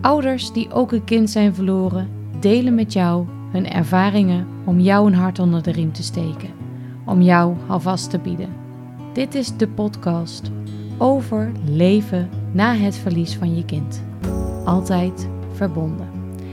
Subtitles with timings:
[0.00, 5.14] Ouders die ook een kind zijn verloren, delen met jou hun ervaringen om jou een
[5.14, 6.50] hart onder de riem te steken,
[7.06, 8.48] om jou alvast te bieden.
[9.12, 10.50] Dit is de podcast
[10.98, 14.02] over leven na het verlies van je kind.
[14.64, 16.08] Altijd verbonden.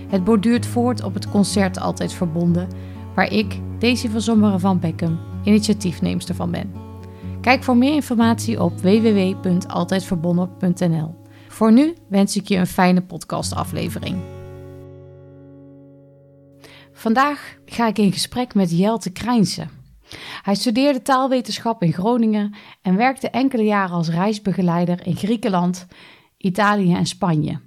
[0.08, 2.68] Het borduurt voort op het concert Altijd Verbonden,
[3.16, 6.72] waar ik, Daisy van Zommeren van Beckham, initiatiefneemster van ben.
[7.42, 11.16] Kijk voor meer informatie op www.altijdverbonden.nl.
[11.58, 14.18] Voor nu wens ik je een fijne podcastaflevering.
[16.92, 19.68] Vandaag ga ik in gesprek met Jelte Krijnse.
[20.42, 25.88] Hij studeerde taalwetenschap in Groningen en werkte enkele jaren als reisbegeleider in Griekenland,
[26.38, 27.60] Italië en Spanje.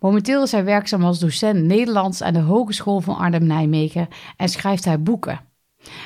[0.00, 5.02] Momenteel is hij werkzaam als docent Nederlands aan de Hogeschool van Arnhem-Nijmegen en schrijft hij
[5.02, 5.40] boeken.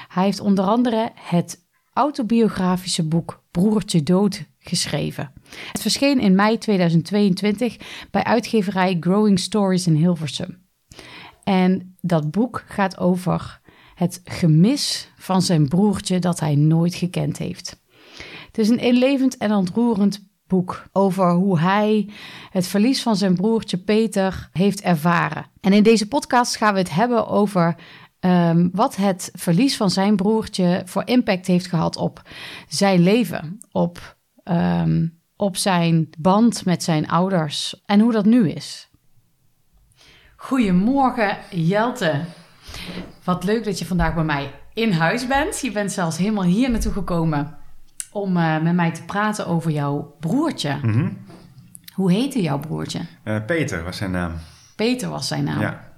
[0.08, 5.35] Hij heeft onder andere het autobiografische boek Broertje Dood geschreven.
[5.72, 7.76] Het verscheen in mei 2022
[8.10, 10.64] bij uitgeverij Growing Stories in Hilversum.
[11.44, 13.60] En dat boek gaat over
[13.94, 17.82] het gemis van zijn broertje dat hij nooit gekend heeft.
[18.46, 22.10] Het is een inlevend en ontroerend boek over hoe hij
[22.50, 25.46] het verlies van zijn broertje Peter heeft ervaren.
[25.60, 27.76] En in deze podcast gaan we het hebben over
[28.20, 32.22] um, wat het verlies van zijn broertje voor impact heeft gehad op
[32.68, 38.88] zijn leven, op, um, op zijn band met zijn ouders en hoe dat nu is.
[40.36, 42.24] Goedemorgen, Jelte.
[43.24, 45.60] Wat leuk dat je vandaag bij mij in huis bent.
[45.60, 47.56] Je bent zelfs helemaal hier naartoe gekomen
[48.12, 50.78] om uh, met mij te praten over jouw broertje.
[50.82, 51.18] Mm -hmm.
[51.94, 53.00] Hoe heette jouw broertje?
[53.24, 54.32] Uh, Peter was zijn naam.
[54.76, 55.60] Peter was zijn naam.
[55.60, 55.92] Ja.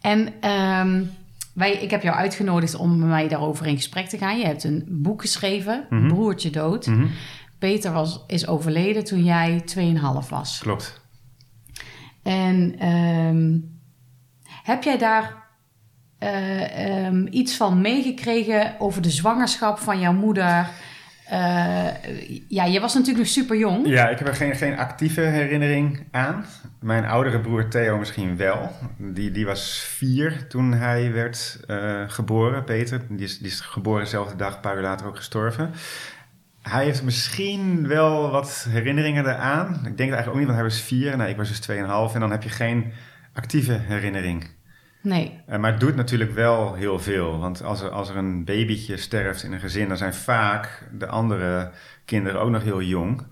[0.00, 1.10] En um,
[1.54, 4.38] wij, ik heb jou uitgenodigd om met mij daarover in gesprek te gaan.
[4.38, 6.08] Je hebt een boek geschreven, mm -hmm.
[6.08, 6.86] Broertje Dood.
[6.86, 7.10] Mm -hmm.
[7.62, 10.58] Peter was, is overleden toen jij 2,5 was.
[10.62, 11.00] Klopt.
[12.22, 13.78] En um,
[14.62, 15.34] heb jij daar
[16.18, 20.68] uh, um, iets van meegekregen over de zwangerschap van jouw moeder?
[21.32, 21.86] Uh,
[22.48, 23.86] ja, je was natuurlijk nog super jong.
[23.86, 26.44] Ja, ik heb er geen, geen actieve herinnering aan.
[26.80, 28.70] Mijn oudere broer Theo misschien wel.
[28.96, 33.00] Die, die was vier toen hij werd uh, geboren, Peter.
[33.08, 35.70] Die is, die is geboren dezelfde dag, een paar uur later ook gestorven.
[36.62, 39.74] Hij heeft misschien wel wat herinneringen eraan.
[39.74, 41.16] Ik denk eigenlijk ook niet, want hij was vier.
[41.16, 42.14] Nee, ik was dus tweeënhalf.
[42.14, 42.92] En dan heb je geen
[43.32, 44.50] actieve herinnering.
[45.00, 45.40] Nee.
[45.48, 47.38] Uh, maar het doet natuurlijk wel heel veel.
[47.38, 51.06] Want als er, als er een babytje sterft in een gezin, dan zijn vaak de
[51.06, 51.70] andere
[52.04, 53.26] kinderen ook nog heel jong.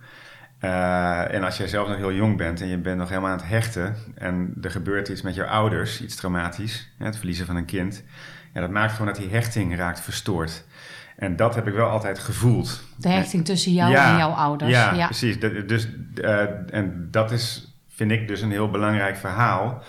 [0.64, 3.36] Uh, en als jij zelf nog heel jong bent en je bent nog helemaal aan
[3.36, 7.64] het hechten en er gebeurt iets met jouw ouders, iets traumatisch, het verliezen van een
[7.64, 8.04] kind,
[8.54, 10.64] ja, dat maakt gewoon dat die hechting raakt verstoord.
[11.20, 12.82] En dat heb ik wel altijd gevoeld.
[12.96, 14.70] De hechting tussen jou ja, en jouw ouders.
[14.70, 15.04] Ja, ja.
[15.04, 15.40] precies.
[15.66, 16.40] Dus, uh,
[16.74, 19.82] en dat is, vind ik, dus een heel belangrijk verhaal.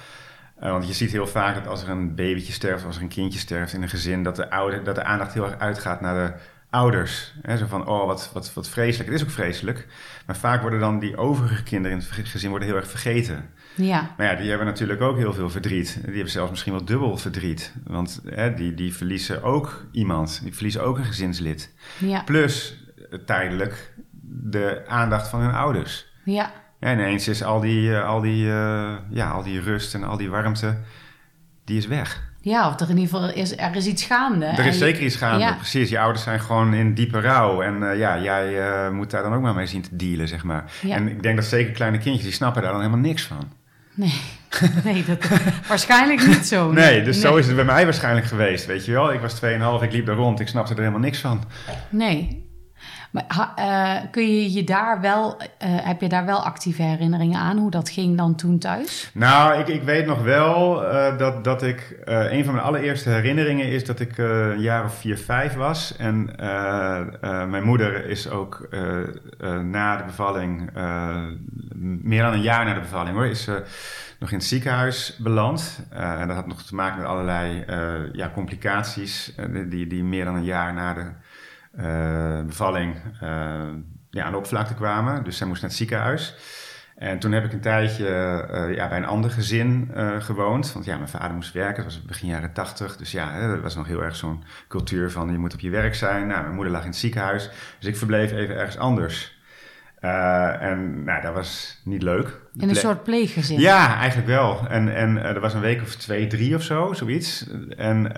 [0.64, 3.08] Uh, want je ziet heel vaak dat als er een babytje sterft, als er een
[3.08, 6.14] kindje sterft in een gezin, dat de, ouder, dat de aandacht heel erg uitgaat naar
[6.16, 6.34] de
[6.72, 7.34] ouders.
[7.42, 9.10] Hè, zo van, oh, wat, wat, wat vreselijk.
[9.10, 9.88] Het is ook vreselijk.
[10.26, 13.50] Maar vaak worden dan die overige kinderen in het gezin worden heel erg vergeten.
[13.76, 14.14] Ja.
[14.18, 15.94] Maar ja, die hebben natuurlijk ook heel veel verdriet.
[15.94, 17.74] Die hebben zelfs misschien wel dubbel verdriet.
[17.84, 20.40] Want hè, die, die verliezen ook iemand.
[20.44, 21.74] Die verliezen ook een gezinslid.
[21.98, 22.24] Ja.
[22.24, 26.06] Plus uh, tijdelijk de aandacht van hun ouders.
[26.26, 26.52] Ja.
[26.80, 30.18] Ja, ineens is al die, uh, al, die, uh, ja, al die rust en al
[30.18, 30.78] die warmte,
[31.66, 32.30] die is weg.
[32.42, 34.46] Ja, of er in ieder geval is, er is iets gaande.
[34.46, 35.54] Er is zeker iets gaande, ja.
[35.54, 35.90] precies.
[35.90, 37.62] Je ouders zijn gewoon in diepe rouw.
[37.62, 40.72] En uh, ja, jij moet daar dan ook maar mee zien te dealen, zeg maar.
[40.82, 40.96] Ja.
[40.96, 43.52] En ik denk dat zeker kleine kindjes, die snappen daar dan helemaal niks van.
[43.94, 44.22] Nee,
[44.84, 45.28] nee dat,
[45.68, 46.72] waarschijnlijk niet zo.
[46.72, 47.32] Nee, nee dus nee.
[47.32, 49.14] zo is het bij mij waarschijnlijk geweest, weet je wel.
[49.14, 51.44] Ik was 2,5, ik liep daar rond, ik snapte er helemaal niks van.
[51.90, 52.50] Nee,
[53.12, 57.58] maar uh, kun je je daar wel, uh, heb je daar wel actieve herinneringen aan
[57.58, 59.10] hoe dat ging dan toen thuis?
[59.14, 63.68] Nou, ik, ik weet nog wel uh, dat, dat ik, een van mijn allereerste herinneringen
[63.68, 65.96] is dat ik een jaar of vier, vijf was.
[65.98, 66.36] En
[67.50, 68.68] mijn moeder is ook
[69.64, 70.70] na de bevalling,
[72.02, 73.46] meer dan een jaar na de bevalling hoor, is
[74.20, 75.86] nog in het ziekenhuis beland.
[75.90, 77.64] en dat had nog te maken met allerlei
[78.14, 79.36] ja, complicaties
[79.70, 81.06] die, die meer dan een jaar na de
[82.46, 83.30] bevalling uh,
[84.10, 85.24] ja, aan de oppervlakte kwamen.
[85.24, 86.36] Dus zij moest naar het ziekenhuis.
[86.96, 88.06] En toen heb ik een tijdje
[88.52, 90.74] uh, ja, bij een ander gezin gewoond.
[90.74, 91.84] Want ja, mijn vader moest werken.
[91.84, 92.98] Het was begin jaren tachtig.
[92.98, 95.70] Dus ja, hè, dat was nog heel erg zo'n cultuur van je moet op je
[95.70, 96.28] werk zijn.
[96.28, 97.50] Nou, mijn moeder lag in het ziekenhuis.
[97.80, 99.40] Dus ik verbleef even ergens anders.
[100.00, 102.40] en nou, dat was niet leuk.
[102.54, 103.60] In een soort pleeggezin?
[103.60, 104.68] Ja, eigenlijk wel.
[104.70, 107.48] En, en er was een week of twee, drie of zo, zoiets.
[107.78, 108.12] En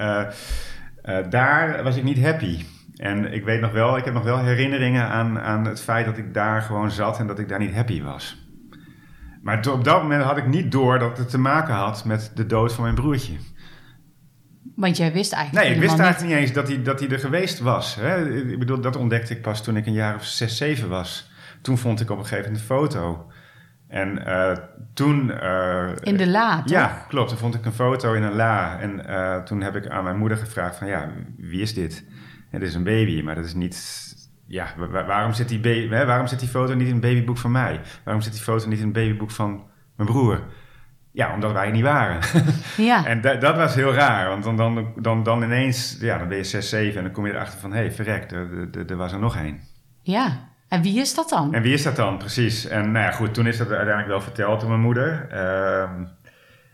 [1.29, 2.63] daar was ik niet happy.
[3.03, 6.17] En ik weet nog wel, ik heb nog wel herinneringen aan, aan het feit dat
[6.17, 8.47] ik daar gewoon zat en dat ik daar niet happy was.
[9.41, 12.45] Maar op dat moment had ik niet door dat het te maken had met de
[12.45, 13.33] dood van mijn broertje.
[14.75, 17.19] Want jij wist eigenlijk Nee, ik wist eigenlijk niet eens dat hij, dat hij er
[17.19, 17.95] geweest was.
[17.95, 18.29] Hè?
[18.51, 21.31] Ik bedoel, dat ontdekte ik pas toen ik een jaar of zes, zeven was.
[21.61, 23.31] Toen vond ik op een gegeven moment een foto.
[23.87, 24.57] En eh,
[24.93, 25.31] toen...
[25.31, 25.89] eh.
[26.01, 26.69] In de la, toch?
[26.69, 27.29] ja, klopt.
[27.29, 28.79] Toen vond ik een foto in een la.
[28.79, 30.87] En eh, toen heb ik aan mijn moeder gevraagd van...
[30.87, 32.05] Ja, wie is dit?
[32.59, 34.01] Dit is een baby, maar dat is niet...
[34.47, 37.01] Ja, wa- wa- waarom zit, die baby, hè, waarom zit die foto niet in het
[37.01, 37.79] babyboek van mij?
[38.03, 39.63] Waarom zit die foto niet in het babyboek van
[39.95, 40.39] mijn broer?
[41.11, 42.19] Ja, omdat wij er niet waren.
[42.77, 43.05] Ja.
[43.05, 46.37] En da- dat was heel raar, want dan, dan, dan, dan ineens, ja, dan ben
[46.37, 48.95] je 6, 7 en dan kom je erachter van, hé, hey, verrek, er, er, er
[48.97, 49.59] was er nog één.
[50.01, 50.51] ja.
[50.67, 51.53] En wie is dat dan?
[51.53, 52.65] En wie is dat dan, precies?
[52.67, 55.27] En nou ja, goed, toen is dat uiteindelijk wel verteld door mijn moeder.
[55.29, 56.01] Ehm,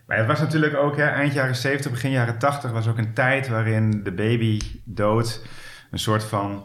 [0.06, 3.12] maar het was natuurlijk ook, hè, eind jaren 70, begin jaren 80, was ook een
[3.14, 5.46] tijd waarin de baby dood
[5.90, 6.64] een soort van,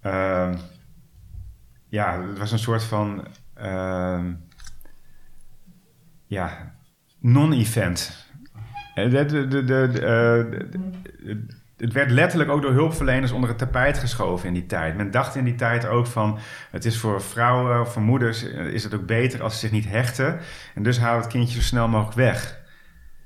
[0.00, 0.56] ehm,
[1.88, 4.32] ja, het was een soort van, ehm,
[6.26, 6.74] ja,
[7.18, 8.26] non-event.
[8.94, 10.46] Eh, eh,
[11.76, 14.96] het werd letterlijk ook door hulpverleners onder het tapijt geschoven in die tijd.
[14.96, 16.38] Men dacht in die tijd ook van,
[16.70, 19.70] het is voor vrouwen of voor moeders, eh, is het ook beter als ze zich
[19.70, 20.38] niet hechten.
[20.74, 22.60] En dus we het kindje zo snel mogelijk weg.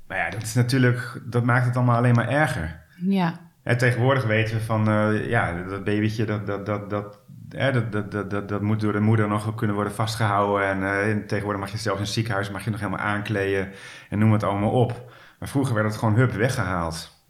[0.07, 2.81] Maar ja, dat is natuurlijk, dat maakt het allemaal alleen maar erger.
[2.95, 3.39] Ja.
[3.67, 7.19] En tegenwoordig weten we van, eh, ja, dat babytje, dat, dat, dat, dat,
[7.49, 10.67] hè, dat, dat, dat, dat, dat moet door de moeder nog kunnen worden vastgehouden.
[10.67, 13.71] En eh, tegenwoordig mag je zelfs in het ziekenhuis mag je nog helemaal aankleden
[14.09, 15.11] en noem het allemaal op.
[15.39, 17.23] Maar vroeger werd het gewoon hup weggehaald.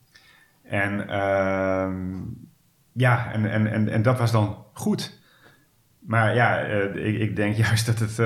[0.64, 1.96] En ehm,
[2.92, 5.20] ja, en, en, en, en dat was dan goed.
[6.00, 8.18] Maar ja, eh, ik, ik denk juist dat het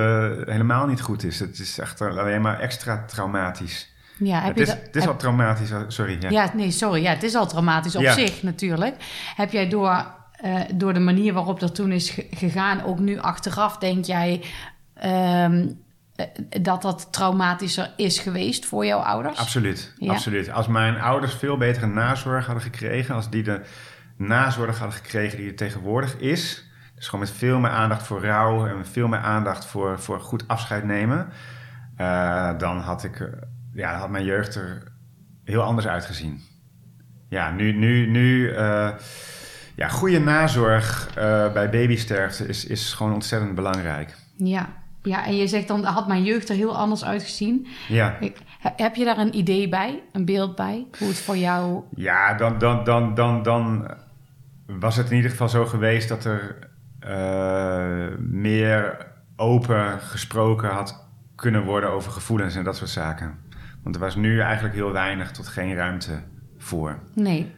[0.47, 1.39] helemaal niet goed is.
[1.39, 3.90] Het is echt alleen maar extra traumatisch.
[4.23, 6.17] Ja, heb Het je is, dat- het is heb- al traumatisch, oh, sorry.
[6.19, 6.29] Ja.
[6.29, 7.01] Ja, nee, sorry.
[7.01, 8.13] Ja, het is al traumatisch op Ja.
[8.13, 8.95] zich natuurlijk.
[9.35, 13.19] Heb jij door, eh, door de manier waarop dat toen is ge- gegaan, ook nu
[13.19, 14.41] achteraf, denk jij
[14.93, 15.67] ehm,
[16.15, 16.25] eh,
[16.61, 19.37] dat dat traumatischer is geweest voor jouw ouders?
[19.39, 20.11] Absoluut, Ja.
[20.11, 20.51] absoluut.
[20.51, 23.61] Als mijn ouders veel betere nazorg hadden gekregen, als die de
[24.17, 26.65] nazorg hadden gekregen die er tegenwoordig is,
[26.95, 30.47] dus gewoon met veel meer aandacht voor rouw en veel meer aandacht voor, voor goed
[30.47, 31.29] afscheid nemen,
[31.97, 33.29] eh, dan had ik,
[33.73, 34.83] ja, had mijn jeugd er
[35.43, 36.41] heel anders uitgezien.
[37.29, 38.89] Ja, nu, nu, nu, eh,
[39.75, 44.15] ja, goede nazorg eh, bij babysterfte is, is gewoon ontzettend belangrijk.
[44.37, 44.69] Ja.
[45.03, 47.67] ja, en je zegt dan, had mijn jeugd er heel anders uitgezien.
[47.87, 48.17] Ja.
[48.19, 48.37] Ik-
[48.75, 51.83] Heb je daar een idee bij, een beeld bij, hoe het voor jou...
[51.95, 53.91] Ja, dan, dan, dan, dan, dan
[54.65, 56.57] was het in ieder geval zo geweest dat er
[56.99, 63.39] eh, meer open gesproken had kunnen worden over gevoelens en dat soort zaken.
[63.83, 66.23] Want er was nu eigenlijk heel weinig tot geen ruimte
[66.57, 66.99] voor.
[67.13, 67.55] Nee,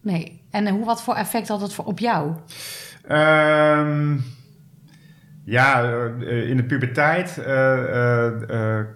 [0.00, 0.42] nee.
[0.50, 2.34] En hoe, wat voor effect had het voor, op jou?
[3.08, 4.16] Ehm,
[5.44, 8.86] ja, eh, in de puberteit eh, eh,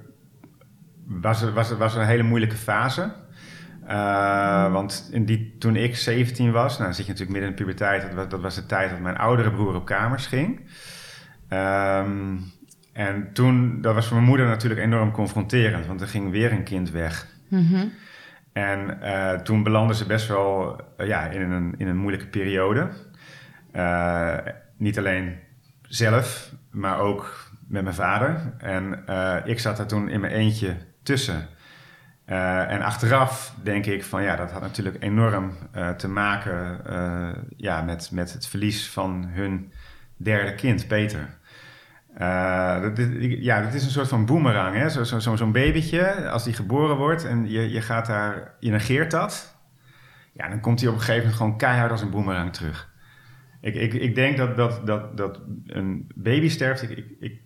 [1.06, 3.12] was, er, was, er, was er een hele moeilijke fase.
[3.88, 7.56] Eh, want in die, toen ik 17 was, nou dan zit je natuurlijk midden in
[7.56, 10.61] de puberteit, dat was, dat was de tijd dat mijn oudere broer op kamers ging.
[11.49, 12.37] Ehm,
[12.99, 16.62] en toen, dat was voor mijn moeder natuurlijk enorm confronterend, want er ging weer een
[16.62, 17.27] kind weg.
[17.49, 17.87] Mhm.
[18.53, 22.89] En eh, toen belandde ze best wel eh, ja, in, een, in een moeilijke periode.
[23.73, 24.37] Eh,
[24.77, 25.37] niet alleen
[25.83, 28.53] zelf, maar ook met mijn vader.
[28.59, 29.05] En
[29.45, 31.49] ik zat daar toen in mijn eentje tussen.
[32.25, 35.52] En achteraf denk ik van ja, dat had natuurlijk enorm
[35.97, 36.81] te maken
[37.57, 39.73] ja, met, met het verlies van hun
[40.17, 41.38] derde kind, Peter.
[42.18, 44.90] Eh, ja, dat is een soort van boemerang.
[44.90, 48.70] Zo'n zo, zo, zo'n babytje, als die geboren wordt en je, je gaat daar, je
[48.70, 49.56] negeert dat.
[50.32, 52.92] Ja, dan komt hij op een gegeven moment gewoon keihard als een boemerang terug.
[53.60, 56.82] Ik, ik, ik denk dat, dat, dat, dat een baby sterft.
[56.82, 57.40] Ik, ik, ik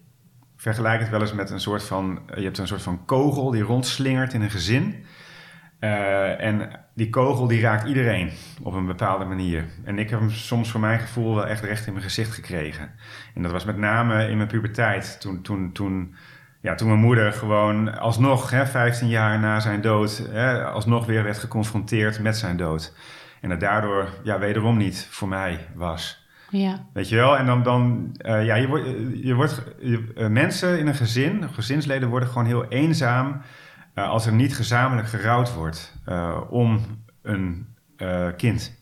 [0.56, 2.22] vergelijk het wel eens met een soort van.
[2.34, 5.04] Je hebt een soort van kogel die rondslingert in een gezin.
[5.78, 8.30] Eh, en die kogel die raakt iedereen
[8.62, 9.64] op een bepaalde manier.
[9.84, 12.90] En ik heb hem soms voor mijn gevoel wel echt recht in mijn gezicht gekregen.
[13.34, 15.20] En dat was met name in mijn puberteit.
[15.20, 16.14] Toen, toen, toen,
[16.60, 21.22] ja, toen mijn moeder gewoon alsnog, hè, 15 jaar na zijn dood, hè, alsnog weer
[21.22, 22.94] werd geconfronteerd met zijn dood.
[23.40, 26.20] En het daardoor ja, wederom niet voor mij was.
[26.50, 27.36] Ja, Weet je wel?
[27.38, 28.86] En dan, dan eh, ja, je wordt,
[29.22, 33.40] je wordt je- eh, mensen in een gezin, gezinsleden worden gewoon heel eenzaam
[33.94, 38.72] eh, als er niet gezamenlijk gerouwd wordt eh, om een eh, kind.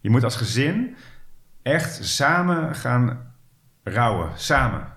[0.00, 0.96] Je moet als gezin
[1.62, 3.32] echt samen gaan
[3.82, 4.92] rouwen, samen.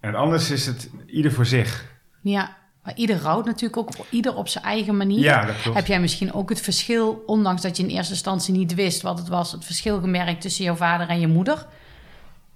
[0.00, 1.84] En anders is het ieder voor zich.
[2.22, 2.56] ja.
[2.88, 5.18] Maar ieder rouwt natuurlijk ook ieder op zijn eigen manier.
[5.18, 5.76] Ja, dat klopt.
[5.76, 9.18] Heb jij misschien ook het verschil, ondanks dat je in eerste instantie niet wist wat
[9.18, 11.66] het was, het verschil gemerkt tussen jouw vader en je moeder?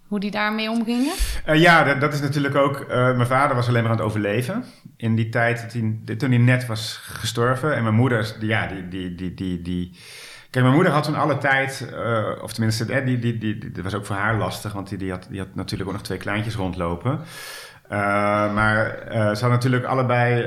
[0.07, 1.15] Hoe die daarmee omgingen?
[1.47, 2.81] Uh, ja, dat, dat, is natuurlijk ook...
[2.81, 4.65] Uh, mijn vader was alleen maar aan het overleven.
[5.03, 5.71] In die tijd
[6.19, 7.75] toen hij net was gestorven.
[7.75, 8.89] En mijn moeder, ja, die...
[8.89, 9.99] die, die, die, die
[10.51, 13.85] Kijk, mijn moeder had toen alle tijd, uh, of tenminste, die, die, die, die, dat
[13.85, 16.19] was ook voor haar lastig, want die, die, had, die had natuurlijk ook nog twee
[16.19, 17.11] kleintjes rondlopen.
[17.13, 17.99] Uh,
[18.55, 20.43] maar uh, ze had natuurlijk allebei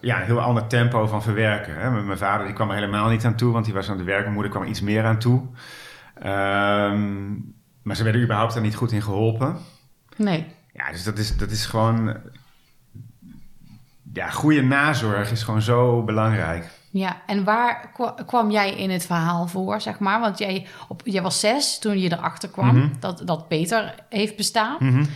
[0.00, 1.74] ja, een heel ander tempo van verwerken.
[1.76, 1.90] Hè.
[1.90, 4.22] Mijn vader die kwam er helemaal niet aan toe, want hij was aan het werken.
[4.22, 5.42] Mijn moeder kwam er iets meer aan toe.
[6.14, 7.30] Ehm,
[7.82, 9.56] maar ze werden überhaupt daar niet goed in geholpen.
[10.16, 10.46] Nee.
[10.72, 12.16] Ja, dus dat is, dat is gewoon...
[14.12, 16.70] Ja, goede nazorg is gewoon zo belangrijk.
[16.90, 17.92] Ja, en waar
[18.26, 20.20] kwam jij in het verhaal voor, zeg maar?
[20.20, 22.88] Want jij, op, jij was zes toen je erachter kwam mhm.
[23.00, 24.76] dat, dat Peter heeft bestaan.
[24.78, 25.06] Mm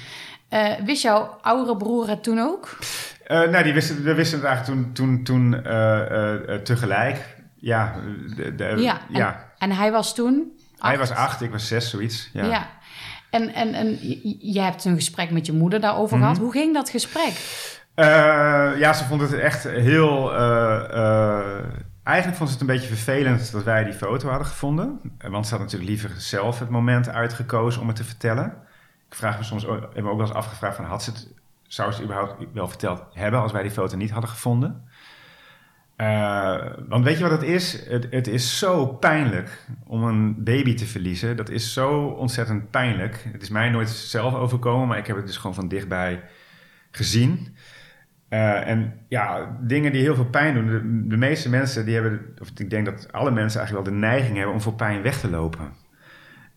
[0.85, 2.79] wist jouw oudere broer het toen ook?
[3.27, 7.37] Uh, nou, die wisten, we wisten het eigenlijk toen, toen, toen uh, tegelijk.
[7.57, 7.95] Ja,
[8.37, 9.53] de, de, ja, ja.
[9.59, 10.53] En, en, hij was toen?
[10.79, 12.31] Hij was acht, ik was zes, zoiets.
[12.33, 12.45] Ja.
[12.45, 12.71] ja.
[13.31, 13.99] En, en, en
[14.53, 16.35] je hebt een gesprek met je moeder daarover gehad.
[16.35, 16.43] Mhm.
[16.43, 17.33] Hoe ging dat gesprek?
[17.97, 20.33] Uh, ja, ze vond het echt heel.
[20.33, 20.39] Uh,
[20.91, 21.59] uh,
[22.03, 25.01] eigenlijk vond ze het een beetje vervelend dat wij die foto hadden gevonden.
[25.19, 28.47] Want ze had natuurlijk liever zelf het moment uitgekozen om het te vertellen.
[29.09, 31.29] Ik vraag me soms, heb me ook wel eens afgevraagd: van, had ze het,
[31.63, 34.85] zou ze het überhaupt wel verteld hebben als wij die foto niet hadden gevonden?
[36.89, 37.87] want weet je wat het is?
[37.89, 41.37] Het, het, is zo pijnlijk om een baby te verliezen.
[41.37, 43.29] Dat is zo ontzettend pijnlijk.
[43.33, 46.23] Het is mij nooit zelf overkomen, maar ik heb het dus gewoon van dichtbij
[46.91, 47.56] gezien.
[48.31, 50.67] Uh, en ja, dingen die heel veel pijn doen.
[50.67, 54.07] De, de, meeste mensen die hebben, of ik denk dat alle mensen eigenlijk wel de
[54.07, 55.73] neiging hebben om voor pijn weg te lopen.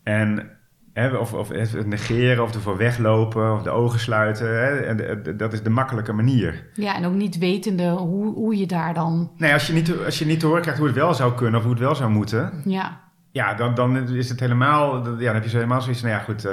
[0.02, 0.50] En
[0.92, 4.46] hè, of, of het negeren, of ervoor weglopen, of de ogen sluiten.
[4.46, 6.66] Hè, en dat is de makkelijke manier.
[6.74, 9.30] Ja, en ook niet wetende hoe, hoe je daar dan.
[9.36, 11.58] Nee, als je, niet, als je niet te horen krijgt hoe het wel zou kunnen
[11.58, 12.62] of hoe het wel zou moeten.
[12.64, 13.00] Ja.
[13.32, 14.96] Ja, dan, dan is het helemaal.
[14.96, 16.44] Ja, dan heb je zo helemaal zoiets van, nou ja, goed.
[16.44, 16.52] Uh,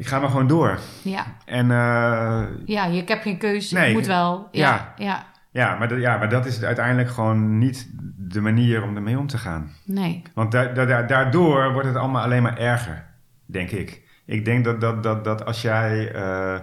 [0.00, 0.78] ik ga maar gewoon door.
[1.02, 1.26] Ja.
[1.44, 3.74] En, uh, ja, je hebt geen keuze.
[3.74, 4.48] Nee, je moet wel.
[4.50, 4.94] Ja.
[4.96, 5.76] Ja, ja.
[5.76, 9.70] maar, ja, maar dat is uiteindelijk gewoon niet de manier om ermee om te gaan.
[9.84, 10.22] Nee.
[10.34, 13.04] Want da da daardoor wordt het allemaal alleen maar erger,
[13.46, 14.02] denk ik.
[14.24, 16.14] Ik denk dat, dat, dat, dat als jij.
[16.14, 16.58] Uh,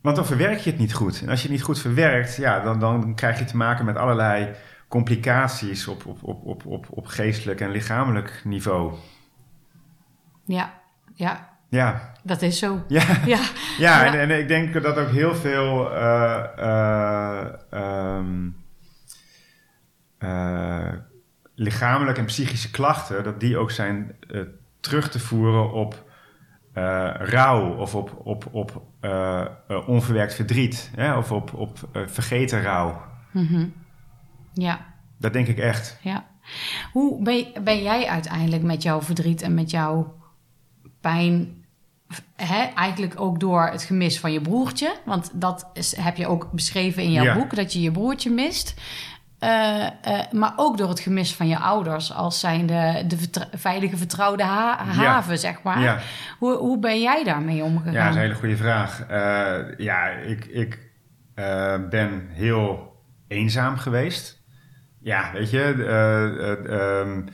[0.00, 1.20] want dan verwerk je het niet goed.
[1.22, 3.96] En als je het niet goed verwerkt, ja, dan, dan krijg je te maken met
[3.96, 4.50] allerlei
[4.88, 8.94] complicaties op, op, op, op, op, op geestelijk en lichamelijk niveau.
[10.44, 10.72] Ja,
[11.14, 11.55] ja.
[11.68, 12.12] Ja.
[12.22, 12.84] Dat is zo.
[12.88, 13.40] Ja, ja.
[13.78, 18.56] ja, En, en, ik denk dat ook heel veel uh, uh, um,
[20.18, 20.92] uh,
[21.54, 24.16] lichamelijke en psychische klachten, dat die ook zijn
[24.80, 26.04] terug te voeren op
[27.18, 28.82] rouw of op, op, op
[29.86, 31.16] onverwerkt verdriet hè?
[31.16, 33.02] of op, op vergeten rouw.
[33.30, 33.72] Mm -hmm.
[34.52, 34.86] Ja.
[35.18, 35.98] Dat denk ik echt.
[36.02, 36.26] Ja.
[36.92, 40.14] Hoe ben, ben jij uiteindelijk met jouw verdriet en met jouw
[41.08, 41.64] pijn
[42.74, 44.96] eigenlijk ook door het gemis van je broertje.
[45.04, 48.74] Want dat is, heb je ook beschreven in jouw boek, dat je je broertje mist.
[49.40, 53.18] Uh, uh, maar ook door het gemis van je ouders als zijn de, de
[53.56, 55.80] veilige vertrouwde ha haven, zeg maar.
[55.80, 55.98] Ja.
[56.38, 57.92] Hoe, hoe ben jij daarmee omgegaan?
[57.92, 59.00] Ja, dat is een hele goede vraag.
[59.10, 60.78] Uh, ja, ik, ik
[61.90, 62.92] ben heel
[63.28, 64.42] eenzaam geweest.
[65.00, 65.64] Ja, weet je...
[67.04, 67.24] Um,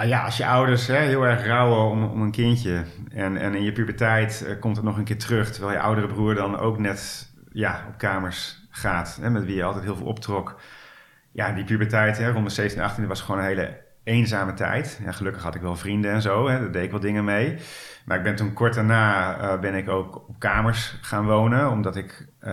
[0.00, 3.54] Ah ja, als je ouders hè, heel erg rouwen om, om een kindje en, en
[3.54, 6.58] in je puberteit uh, komt het nog een keer terug, terwijl je oudere broer dan
[6.58, 10.60] ook net ja, op kamers gaat, hè, met wie je altijd heel veel optrok.
[11.32, 15.00] Ja, die puberteit hè, rond de 17, 18 was gewoon een hele eenzame tijd.
[15.04, 17.56] Ja, gelukkig had ik wel vrienden en zo, hè, daar deed ik wel dingen mee.
[18.04, 21.96] Maar ik ben toen kort daarna uh, ben ik ook op kamers gaan wonen, omdat
[21.96, 22.50] ik, uh,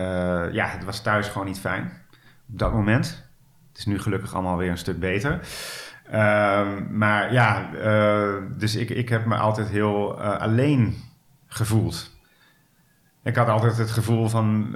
[0.52, 1.84] ja, het was thuis gewoon niet fijn
[2.50, 3.26] op dat moment.
[3.70, 5.40] Het is nu gelukkig allemaal weer een stuk beter.
[6.12, 10.96] Ehm, maar ja, uh, dus ik, ik heb me altijd heel uh, alleen
[11.48, 12.16] gevoeld.
[13.24, 14.70] Ik had altijd het gevoel van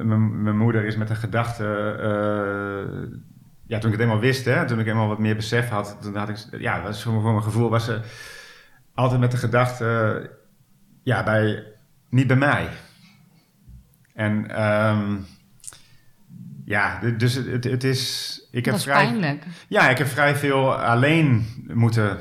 [0.43, 1.63] mijn moeder is met een gedachte.
[1.99, 3.19] Uh,
[3.65, 6.15] ja, toen ik het helemaal wist, hè, toen ik helemaal wat meer besef had, toen
[6.15, 7.99] had ik, ja, was voor, mijn gevoel was ze
[8.93, 10.29] altijd met de gedachte,
[11.03, 11.63] ja, bij,
[12.09, 12.67] niet bij mij.
[14.13, 15.25] En um,
[16.65, 18.47] ja, dus het, het is.
[18.51, 19.43] Ik heb dat is vrij, pijnlijk.
[19.67, 22.17] Ja, ik heb vrij veel alleen moeten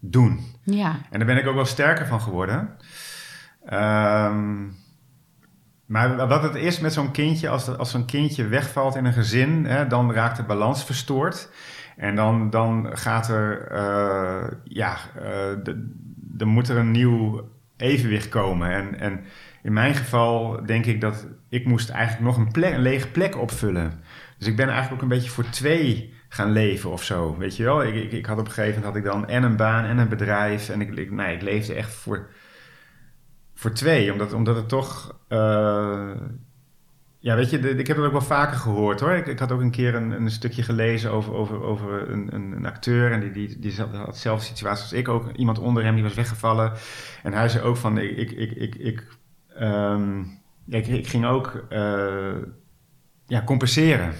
[0.00, 0.40] doen.
[0.62, 0.96] Ja.
[1.10, 2.76] En daar ben ik ook wel sterker van geworden.
[3.72, 4.76] Um,
[5.86, 9.64] maar wat het is met zo'n kindje, als, als zo'n kindje wegvalt in een gezin,
[9.64, 11.50] hè, dan raakt de balans verstoord.
[11.96, 15.74] En dan, dan gaat er, uh, ja, uh,
[16.14, 18.70] dan moet er een nieuw evenwicht komen.
[18.70, 19.20] En, en
[19.62, 23.36] in mijn geval denk ik dat ik moest eigenlijk nog een, plek, een lege plek
[23.36, 24.00] opvullen.
[24.38, 27.36] Dus ik ben eigenlijk ook een beetje voor twee gaan leven of zo.
[27.38, 27.84] Weet je wel?
[27.84, 29.98] Ik, ik, ik had op een gegeven moment had ik dan en een baan en
[29.98, 30.68] een bedrijf.
[30.68, 32.28] En ik, ik, ik leefde echt voor,
[33.54, 34.12] voor twee.
[34.12, 35.20] Omdat, omdat het toch.
[35.28, 36.10] uh,
[37.20, 39.12] ja, weet je, ik heb het ook wel vaker gehoord hoor.
[39.12, 42.52] Ik, ik had ook een keer een, een stukje gelezen over, over, over een, een,
[42.52, 43.12] een acteur.
[43.12, 45.32] En die, die, die had dezelfde situatie als ik ook.
[45.32, 46.72] Iemand onder hem die was weggevallen.
[47.22, 49.06] En hij zei ook van: ik, ik, ik, ik,
[49.60, 52.34] um, ik, ik ging ook uh,
[53.26, 54.14] ja, compenseren.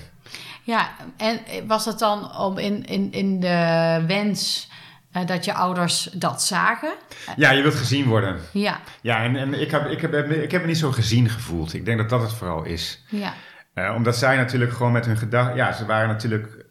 [0.62, 4.70] Ja, en was het dan om in, in, in de wens
[5.12, 6.92] uh, dat je ouders dat zagen?
[7.36, 8.40] Ja, je wilt gezien worden.
[8.52, 8.80] Ja.
[9.02, 11.74] Ja, en, en ik, heb, ik, heb, ik heb me niet zo gezien gevoeld.
[11.74, 13.04] Ik denk dat dat het vooral is.
[13.08, 13.34] Ja.
[13.74, 15.56] Uh, omdat zij natuurlijk gewoon met hun gedachten...
[15.56, 16.66] Ja, ze waren natuurlijk...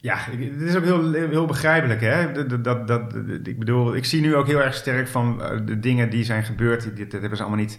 [0.00, 2.46] Ja, het is ook heel, heel begrijpelijk, hè?
[2.46, 5.80] Dat, dat, dat, ik bedoel, ik zie nu ook heel erg sterk van uh, de
[5.80, 6.96] dingen die zijn gebeurd.
[6.96, 7.78] Die, dat hebben ze allemaal niet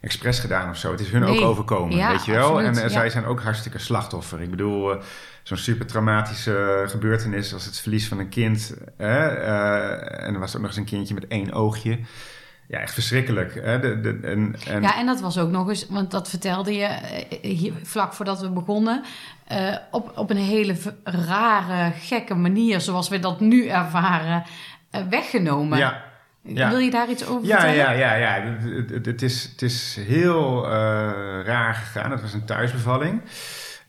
[0.00, 0.90] expres gedaan of zo.
[0.90, 1.38] Het is hun nee.
[1.38, 2.50] ook overkomen, ja, weet je wel?
[2.50, 2.88] Absoluut, en ja.
[2.88, 4.40] zij zijn ook hartstikke slachtoffer.
[4.40, 5.00] Ik bedoel, uh,
[5.42, 8.76] zo'n super traumatische gebeurtenis als het verlies van een kind.
[8.96, 9.36] Hè?
[9.38, 11.98] Uh, en er was ook nog eens een kindje met één oogje.
[12.68, 13.54] Ja, echt verschrikkelijk.
[13.54, 13.80] Hè?
[13.80, 14.82] De, de, en, en...
[14.82, 16.88] Ja, en dat was ook nog eens, want dat vertelde je
[17.42, 19.02] hier, vlak voordat we begonnen.
[19.52, 24.44] Uh, op, op een hele rare, gekke manier, zoals we dat nu ervaren,
[25.10, 25.78] weggenomen.
[25.78, 26.02] Ja.
[26.46, 26.68] Ja.
[26.68, 27.96] Wil je daar iets over ja, vertellen?
[27.96, 28.42] Ja, ja, ja.
[28.42, 30.70] Het, het, het, is, het is heel uh,
[31.44, 32.10] raar gegaan.
[32.10, 33.20] Het was een thuisbevalling.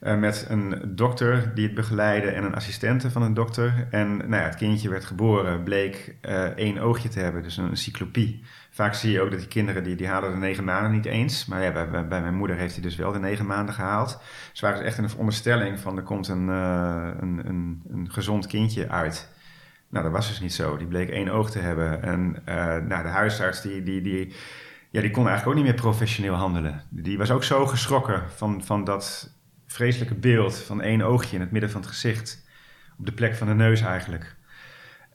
[0.02, 3.88] Uh, met een dokter die het begeleidde en een assistente van een dokter.
[3.92, 7.78] En nou ja, het kindje werd geboren, bleek uh, één oogje te hebben, dus een
[7.78, 8.44] cyclopie.
[8.76, 11.46] Vaak zie je ook dat die kinderen, die, die halen de negen maanden niet eens.
[11.46, 14.22] Maar ja, bij, bij, mijn moeder heeft hij dus wel de negen maanden gehaald.
[14.52, 18.48] Ze waren dus echt in de veronderstelling van er komt een, een, een, een gezond
[18.48, 19.30] kindje uit.
[19.90, 20.78] Nou, dat was dus niet zo.
[20.78, 22.04] Die bleek één oog te hebben.
[22.04, 24.34] En uh, nou, de huisarts die, die, die,
[24.90, 26.82] ja, die kon eigenlijk ook niet meer professioneel handelen.
[26.90, 29.34] Die was ook zo geschrokken van, van dat
[29.68, 32.46] vreselijke beeld van één oogje in het midden van het gezicht.
[33.00, 34.36] Op de plek van de neus eigenlijk.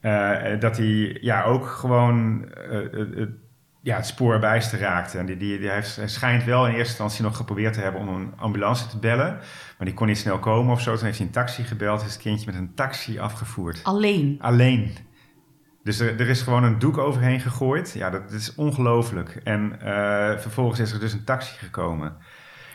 [0.03, 2.49] Uh, dat hij ja, ook gewoon
[3.83, 5.19] ja, het spoor bijster raakte.
[5.19, 8.01] En die, die, die heeft, hij schijnt wel in eerste instantie nog geprobeerd te hebben
[8.01, 9.39] om een ambulance te bellen.
[9.79, 10.95] Maar die kon niet snel komen of zo.
[10.95, 12.01] Toen heeft hij een taxi gebeld.
[12.01, 13.81] Is het kindje met een taxi afgevoerd.
[13.83, 14.37] Alleen?
[14.41, 14.97] Alleen.
[15.83, 17.93] Dus er, er is gewoon een doek overheen gegooid.
[17.93, 19.41] Ja, dat, dat is ongelooflijk.
[19.45, 22.17] En uh, vervolgens is er dus een taxi gekomen.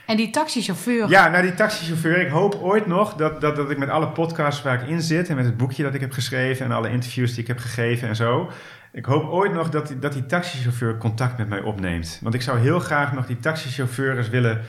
[0.06, 1.10] En die taxichauffeur?
[1.10, 2.21] Ja, nou die taxichauffeur.
[2.21, 5.29] Ik hoop ooit nog dat, dat, dat ik met alle podcasts waar ik in zit...
[5.29, 6.65] en met het boekje dat ik heb geschreven...
[6.65, 8.51] en alle interviews die ik heb gegeven en zo...
[8.95, 12.19] Ik hoop ooit nog dat die, dat die taxichauffeur contact met mij opneemt.
[12.21, 14.62] Want ik zou heel graag nog die taxichauffeur eens willen,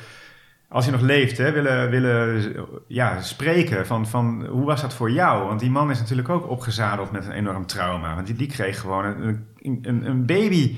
[0.68, 2.52] als hij nog leeft, hè, willen, willen
[2.88, 5.46] ja, spreken van, van hoe was dat voor jou?
[5.46, 8.14] Want die man is natuurlijk ook opgezadeld met een enorm trauma.
[8.14, 9.46] Want die, die kreeg gewoon een,
[9.82, 10.76] een, een baby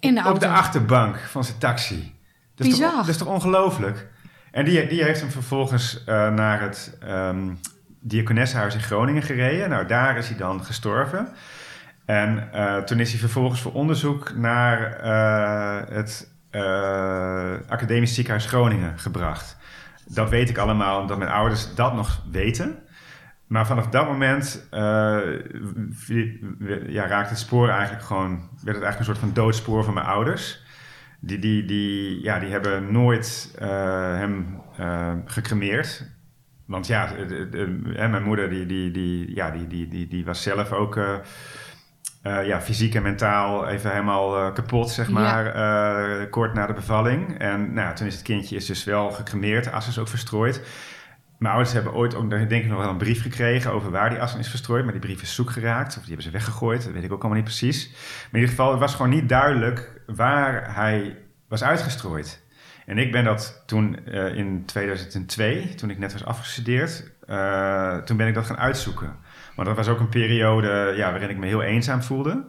[0.00, 2.14] In de op de achterbank van zijn taxi.
[2.54, 2.90] Dat is Bizar.
[2.90, 4.08] toch, dat is toch ongelooflijk?
[4.50, 7.58] En die, die heeft hem vervolgens uh, naar het um,
[8.00, 9.70] Diakonessenhuis in Groningen gereden.
[9.70, 11.28] Nou, daar is hij dan gestorven.
[12.08, 18.98] En uh, toen is hij vervolgens voor onderzoek naar uh, het uh, Academisch Ziekenhuis Groningen
[18.98, 19.56] gebracht.
[20.06, 22.78] Dat weet ik allemaal omdat mijn ouders dat nog weten.
[23.46, 24.68] Maar vanaf dat moment
[26.86, 30.06] ja, raakte het spoor eigenlijk gewoon, werd het eigenlijk een soort van doodspoor van mijn
[30.06, 30.62] ouders.
[31.20, 34.62] Die, die, die, ja, die hebben nooit hem
[35.24, 36.16] gecremeerd.
[36.66, 40.72] Want ja, de, mijn moeder die, die, die, ja, die, die, die, die was zelf
[40.72, 41.14] ook uh,
[42.22, 46.20] ja, fysiek en mentaal even helemaal uh, kapot, zeg maar, ja.
[46.20, 47.38] uh, kort na de bevalling.
[47.38, 50.62] En nou, toen is het kindje is dus wel gecremeerd, de as is ook verstrooid.
[51.38, 54.20] Mijn ouders hebben ooit ook, denk ik, nog wel een brief gekregen over waar die
[54.20, 54.84] as is verstrooid.
[54.84, 57.20] Maar die brief is zoek geraakt, of die hebben ze weggegooid, dat weet ik ook
[57.20, 57.88] allemaal niet precies.
[57.90, 62.46] Maar in ieder geval, het was gewoon niet duidelijk waar hij was uitgestrooid.
[62.86, 67.12] En ik ben dat toen in 2002, toen ik net was afgestudeerd,
[68.06, 69.16] toen ben ik dat gaan uitzoeken.
[69.58, 72.44] Maar dat was ook een periode ja, waarin ik me heel eenzaam voelde.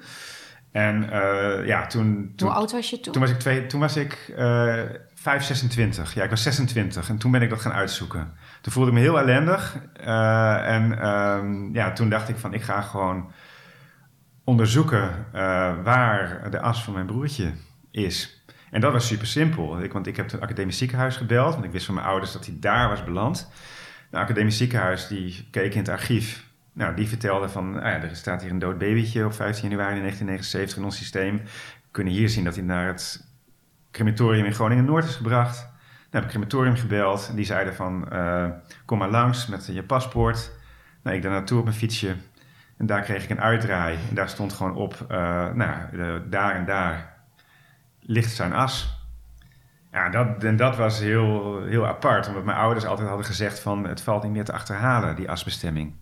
[0.71, 2.47] En uh, ja, toen, toen...
[2.47, 3.13] Hoe oud was je toen?
[3.13, 6.13] Toen was ik, twee, toen was ik uh, 5, 26.
[6.13, 7.09] Ja, ik was 26.
[7.09, 8.33] En toen ben ik dat gaan uitzoeken.
[8.61, 9.77] Toen voelde ik me heel ellendig.
[10.01, 13.31] Uh, en um, ja, toen dacht ik van, ik ga gewoon
[14.43, 15.41] onderzoeken uh,
[15.83, 17.51] waar de as van mijn broertje
[17.91, 18.43] is.
[18.71, 19.83] En dat was super simpel.
[19.83, 21.53] Ik, want ik heb het academisch ziekenhuis gebeld.
[21.53, 23.51] Want ik wist van mijn ouders dat hij daar was beland.
[24.09, 26.47] Het academisch ziekenhuis die keek in het archief
[26.79, 29.99] nou, die vertelde van, ah ja, er staat hier een dood babytje op 15 januari
[29.99, 31.37] 1979 in ons systeem.
[31.37, 33.27] We kunnen hier zien dat hij naar het
[33.91, 35.57] crematorium in Groningen-Noord is gebracht.
[35.57, 35.71] Nou,
[36.09, 38.45] heb ik crematorium gebeld en die zeiden van, uh,
[38.85, 40.51] kom maar langs met je paspoort.
[41.03, 42.15] Nou, ik daar naartoe op mijn fietsje
[42.77, 43.97] en daar kreeg ik een uitdraai.
[44.09, 47.13] En daar stond gewoon op, uh, nou, daar en daar
[47.99, 49.03] ligt zijn as.
[49.91, 52.27] Ja, dat, en dat was heel, heel apart.
[52.27, 53.87] Omdat mijn ouders altijd hadden gezegd van...
[53.87, 55.93] het valt niet meer te achterhalen, die asbestemming.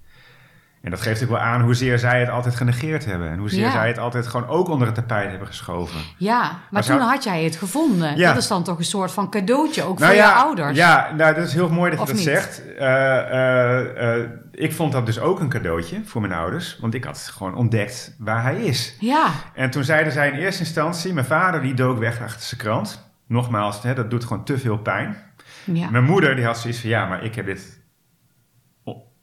[0.82, 3.30] En dat geeft ook wel aan hoezeer zij het altijd genegeerd hebben.
[3.30, 3.72] En hoezeer Ja.
[3.72, 6.00] zij het altijd gewoon ook onder het tapijt hebben geschoven.
[6.18, 8.18] Ja, maar, Maar toen zou- had jij het gevonden.
[8.18, 8.34] Ja.
[8.34, 10.78] Dat is dan toch een soort van cadeautje, ook Nou voor ja, je ouders.
[10.78, 12.24] Ja, nou, dat is heel mooi dat je dat niet?
[12.24, 12.62] zegt.
[12.76, 16.78] Eh, eh, eh, ik vond dat dus ook een cadeautje voor mijn ouders.
[16.82, 18.96] Want ik had gewoon ontdekt waar hij is.
[19.00, 21.14] Ja, En toen zeiden zij in eerste instantie...
[21.14, 23.06] Mijn vader die dook weg achter zijn krant.
[23.28, 25.18] Nogmaals, hè, dat doet gewoon te veel pijn.
[25.64, 25.90] ja.
[25.90, 26.90] Mijn moeder die had zoiets van...
[26.90, 27.80] Ja, maar ik heb dit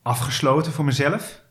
[0.02, 1.42] afgesloten voor mezelf.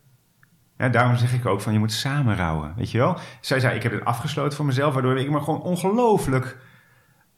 [0.84, 3.18] Ja, daarom zeg ik ook van je moet samen rouwen, weet je wel.
[3.42, 4.94] Zij zei ik heb dit afgesloten voor mezelf...
[4.94, 6.58] waardoor ik me gewoon ongelooflijk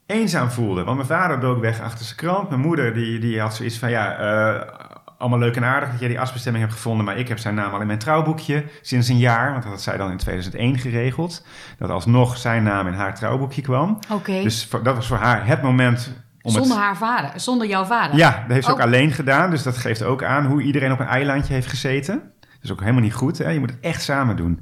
[0.06, 0.84] eenzaam voelde.
[0.84, 2.48] Want mijn vader dook weg achter zijn krant.
[2.48, 3.90] Mijn moeder die, die had zoiets van...
[3.90, 4.72] ja, eh,
[5.18, 7.04] allemaal leuk en aardig dat jij die asbestemming hebt gevonden...
[7.04, 9.50] maar ik heb zijn naam al in mijn trouwboekje sinds een jaar...
[9.50, 11.46] want dat had zij dan in 2001 geregeld...
[11.78, 13.98] dat alsnog zijn naam in haar trouwboekje kwam.
[14.12, 14.42] Oké.
[14.42, 16.64] Dus dat was voor haar het moment om het...
[16.64, 18.16] zonder haar vader, zonder jouw vader.
[18.16, 18.84] Ja, dat heeft ze ook Oh.
[18.84, 19.50] alleen gedaan.
[19.50, 22.22] Dus dat geeft ook aan hoe iedereen op een eilandje heeft gezeten.
[22.66, 23.38] Is ook helemaal niet goed.
[23.38, 23.50] Hè?
[23.50, 24.60] Je moet het echt samen doen.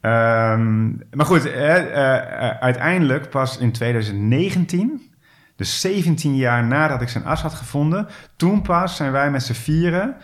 [0.00, 5.12] Ehm, maar goed, eh, eh, uiteindelijk pas in 2019,
[5.56, 9.52] dus 17 jaar nadat ik zijn as had gevonden, toen pas zijn wij met z'n
[9.52, 10.16] vieren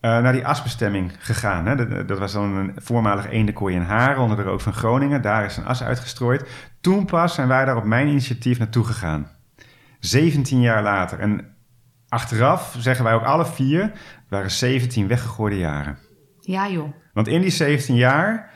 [0.00, 1.66] eh, naar die asbestemming gegaan.
[1.66, 2.04] Hè?
[2.04, 5.22] Dat, was dan een voormalig eendenkooi in Haren, onder de rook van Groningen.
[5.22, 6.48] Daar is zijn as uitgestrooid.
[6.80, 9.30] Toen pas zijn wij daar op mijn initiatief naartoe gegaan.
[9.98, 11.18] 17 jaar later.
[11.18, 11.54] En
[12.08, 13.92] achteraf zeggen wij ook alle vier,
[14.28, 15.98] waren 17 weggegooide jaren.
[16.52, 16.92] Ja, joh.
[17.12, 18.50] Want in die 17 jaar,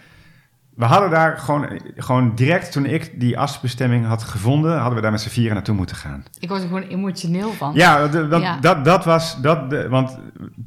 [0.74, 5.10] we hadden daar gewoon, gewoon direct toen ik die asbestemming had gevonden, hadden we daar
[5.10, 6.24] met z'n vieren naartoe moeten gaan.
[6.38, 7.74] Ik word er gewoon emotioneel van.
[7.74, 8.08] Ja,
[8.40, 8.58] Ja.
[8.60, 10.18] Dat, dat was, dat, de- want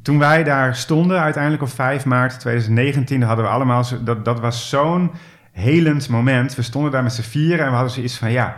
[0.02, 4.68] toen wij daar stonden, uiteindelijk op 5 maart 2019, hadden we allemaal, dat, dat was
[4.68, 5.10] zo'n
[5.52, 6.54] helend moment.
[6.54, 8.56] We stonden daar met z'n vieren en we hadden zoiets van, ja,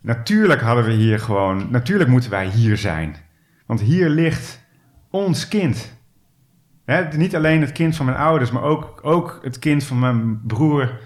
[0.00, 3.16] natuurlijk hadden we hier gewoon, natuurlijk moeten wij hier zijn.
[3.66, 4.60] Want hier ligt
[5.10, 5.98] ons kind.
[6.90, 10.40] Hè, niet alleen het kind van mijn ouders, maar ook, ook het kind van mijn
[10.46, 11.00] broer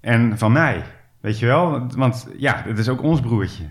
[0.00, 0.84] en van mij.
[1.20, 1.88] Weet je wel?
[1.96, 3.70] Want- ja, het is ook ons broertje.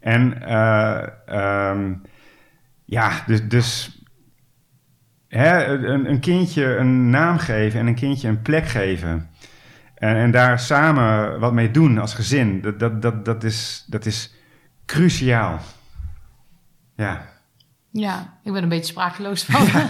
[0.00, 1.94] En eh, ehm,
[2.84, 4.00] ja, dus, dus
[5.28, 9.30] hè, een, een kindje een naam geven en een kindje een plek geven.
[9.94, 14.06] En, en daar samen wat mee doen als gezin, dat, dat, dat, dat, is, dat
[14.06, 14.34] is
[14.86, 15.58] cruciaal.
[16.96, 17.28] Ja.
[17.92, 19.66] Ja, ik ben een beetje sprakeloos van.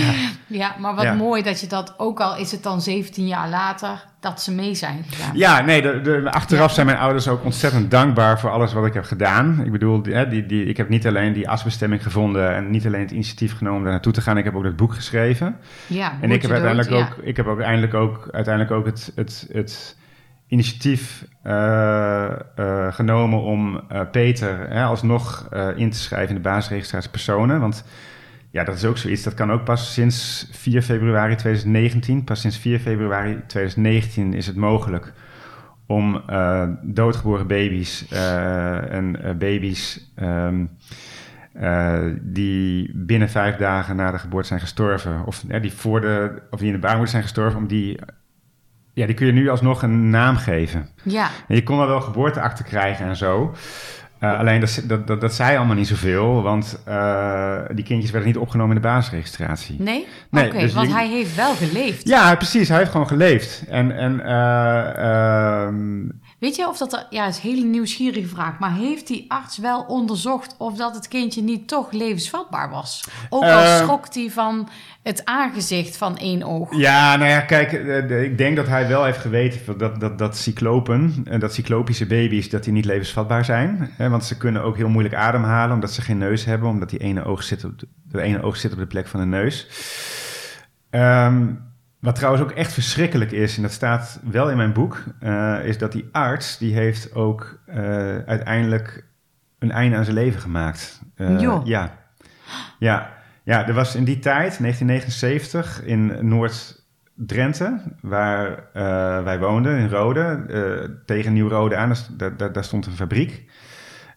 [0.00, 0.12] ja.
[0.46, 1.14] ja, maar wat Ja.
[1.14, 4.74] mooi dat je dat, ook al is het dan 17 jaar later, dat ze mee
[4.74, 5.36] zijn gegaan.
[5.36, 6.74] Ja, nee, de, de, achteraf Ja.
[6.74, 9.64] zijn mijn ouders ook ontzettend dankbaar voor alles wat ik heb gedaan.
[9.64, 13.00] Ik bedoel, die, die, die, ik heb niet alleen die asbestemming gevonden en niet alleen
[13.00, 14.38] het initiatief genomen daar naartoe te gaan.
[14.38, 15.56] Ik heb ook dat boek geschreven.
[15.86, 19.12] Ja, En ik heb uiteindelijk dood, ook, ik heb ook uiteindelijk ook, uiteindelijk ook het,
[19.14, 19.96] het, het
[20.46, 22.24] initiatief eh,
[22.56, 27.60] eh, genomen om eh, Peter hè, alsnog in te schrijven in de basisregistratie personen.
[27.60, 27.84] Want
[28.50, 29.22] ja, dat is ook zoiets.
[29.22, 32.24] Dat kan ook pas sinds 4 februari 2019.
[32.24, 35.12] Pas sinds 4 februari 2019 is het mogelijk
[35.86, 36.22] om
[36.82, 40.64] doodgeboren baby's en baby's ehm,
[41.54, 46.58] eh, die binnen vijf dagen na de geboorte zijn gestorven, of die, voor de, of
[46.58, 47.98] die in de baarmoeder zijn gestorven, om die,
[48.94, 50.88] ja, die kun je nu alsnog een naam geven.
[51.02, 53.54] Ja, En je kon al wel geboorteakte krijgen en zo.
[54.18, 58.28] Eh, alleen dat, dat, dat, dat zei allemaal niet zoveel, want eh, die kindjes werden
[58.32, 59.76] niet opgenomen in de basisregistratie.
[59.82, 60.06] nee?
[60.30, 62.08] Nee, Oké, dus want je- hij heeft wel geleefd.
[62.08, 62.68] Ja, precies.
[62.68, 63.64] Hij heeft gewoon geleefd.
[63.68, 66.02] En, en eh, ehm,
[66.44, 69.58] Weet je of dat er, ja, is een hele nieuwsgierige vraag, maar heeft die arts
[69.58, 73.04] wel onderzocht of dat het kindje niet toch levensvatbaar was?
[73.28, 74.68] Ook al Eh, schrok hij van
[75.02, 76.76] het aangezicht van één oog.
[76.76, 80.36] Ja, nou ja, kijk, eh, ik denk dat hij wel heeft geweten dat, dat, dat
[80.36, 83.90] cyclopen, en dat cyclopische baby's, dat die niet levensvatbaar zijn.
[83.96, 87.00] Hè, want ze kunnen ook heel moeilijk ademhalen, omdat ze geen neus hebben, omdat die
[87.00, 89.68] ene oog zit op de, de ene oog zit op de plek van de neus.
[90.90, 91.46] Ehm,
[92.04, 95.78] wat trouwens ook echt verschrikkelijk is, en dat staat wel in mijn boek, eh, is
[95.78, 97.76] dat die arts, die heeft ook eh,
[98.18, 99.04] uiteindelijk
[99.58, 101.02] een einde aan zijn leven gemaakt.
[101.16, 101.66] Joh.
[101.66, 101.98] Ja.
[102.78, 103.12] Ja.
[103.44, 108.68] Ja, er was in die tijd, 1979, in Noord-Drenthe, waar
[109.24, 113.50] wij woonden, in Rode, tegen Nieuw-Rode aan, daar, daar, daar stond een fabriek.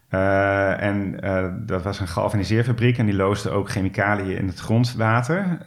[0.08, 1.20] En
[1.66, 5.58] dat was een galvaniseerfabriek en die loosde ook chemicaliën in het grondwater.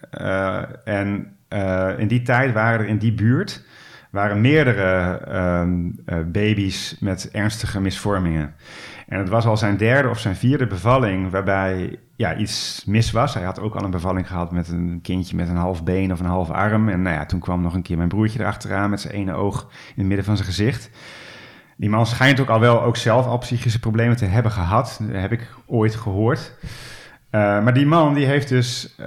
[0.83, 3.63] En eh, in die tijd waren er in die buurt
[4.11, 8.53] waren meerdere ehm, eh, baby's met ernstige misvormingen.
[9.07, 13.33] En het was al zijn derde of zijn vierde bevalling waarbij ja, iets mis was.
[13.33, 16.19] Hij had ook al een bevalling gehad met een kindje met een half been of
[16.19, 16.89] een half arm.
[16.89, 19.61] En nou ja, toen kwam nog een keer mijn broertje erachteraan met zijn ene oog
[19.61, 20.89] in het midden van zijn gezicht.
[21.77, 25.01] Die man schijnt ook al wel ook zelf al psychische problemen te hebben gehad.
[25.11, 26.53] Heb ik ooit gehoord.
[27.31, 29.05] Uh, maar die man die heeft dus, uh,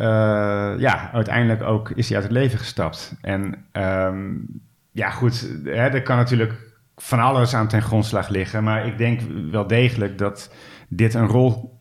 [0.79, 3.15] ja, uiteindelijk ook is hij uit het leven gestapt.
[3.21, 4.47] En um,
[4.91, 6.53] ja, goed, hè, er kan natuurlijk
[6.97, 8.65] van alles aan ten grondslag liggen.
[8.65, 10.55] Maar ik denk wel degelijk dat
[10.89, 11.81] dit een rol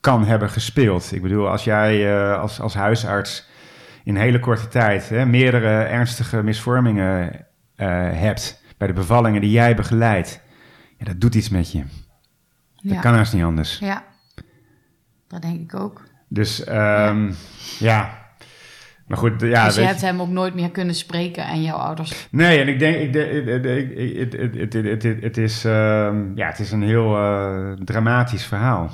[0.00, 1.12] kan hebben gespeeld.
[1.12, 3.48] Ik bedoel, als jij uh, als, als huisarts
[4.04, 7.46] in hele korte tijd hè, meerdere ernstige misvormingen
[8.14, 10.40] hebt bij de bevallingen die jij begeleidt,
[10.98, 11.82] ja, dat doet iets met je.
[12.82, 13.00] Dat ja.
[13.00, 13.78] kan haast niet anders.
[13.78, 14.04] Ja,
[15.32, 16.02] dat denk ik ook.
[16.28, 17.34] Dus um, ja.
[17.78, 18.20] ja.
[19.06, 19.64] Maar goed, ja.
[19.64, 22.28] Dus je hebt hem ook nooit meer kunnen spreken en jouw ouders.
[22.30, 23.14] Nee, en ik denk, ik,
[25.22, 28.90] het, is, um, ja, het is een heel uh, dramatisch verhaal.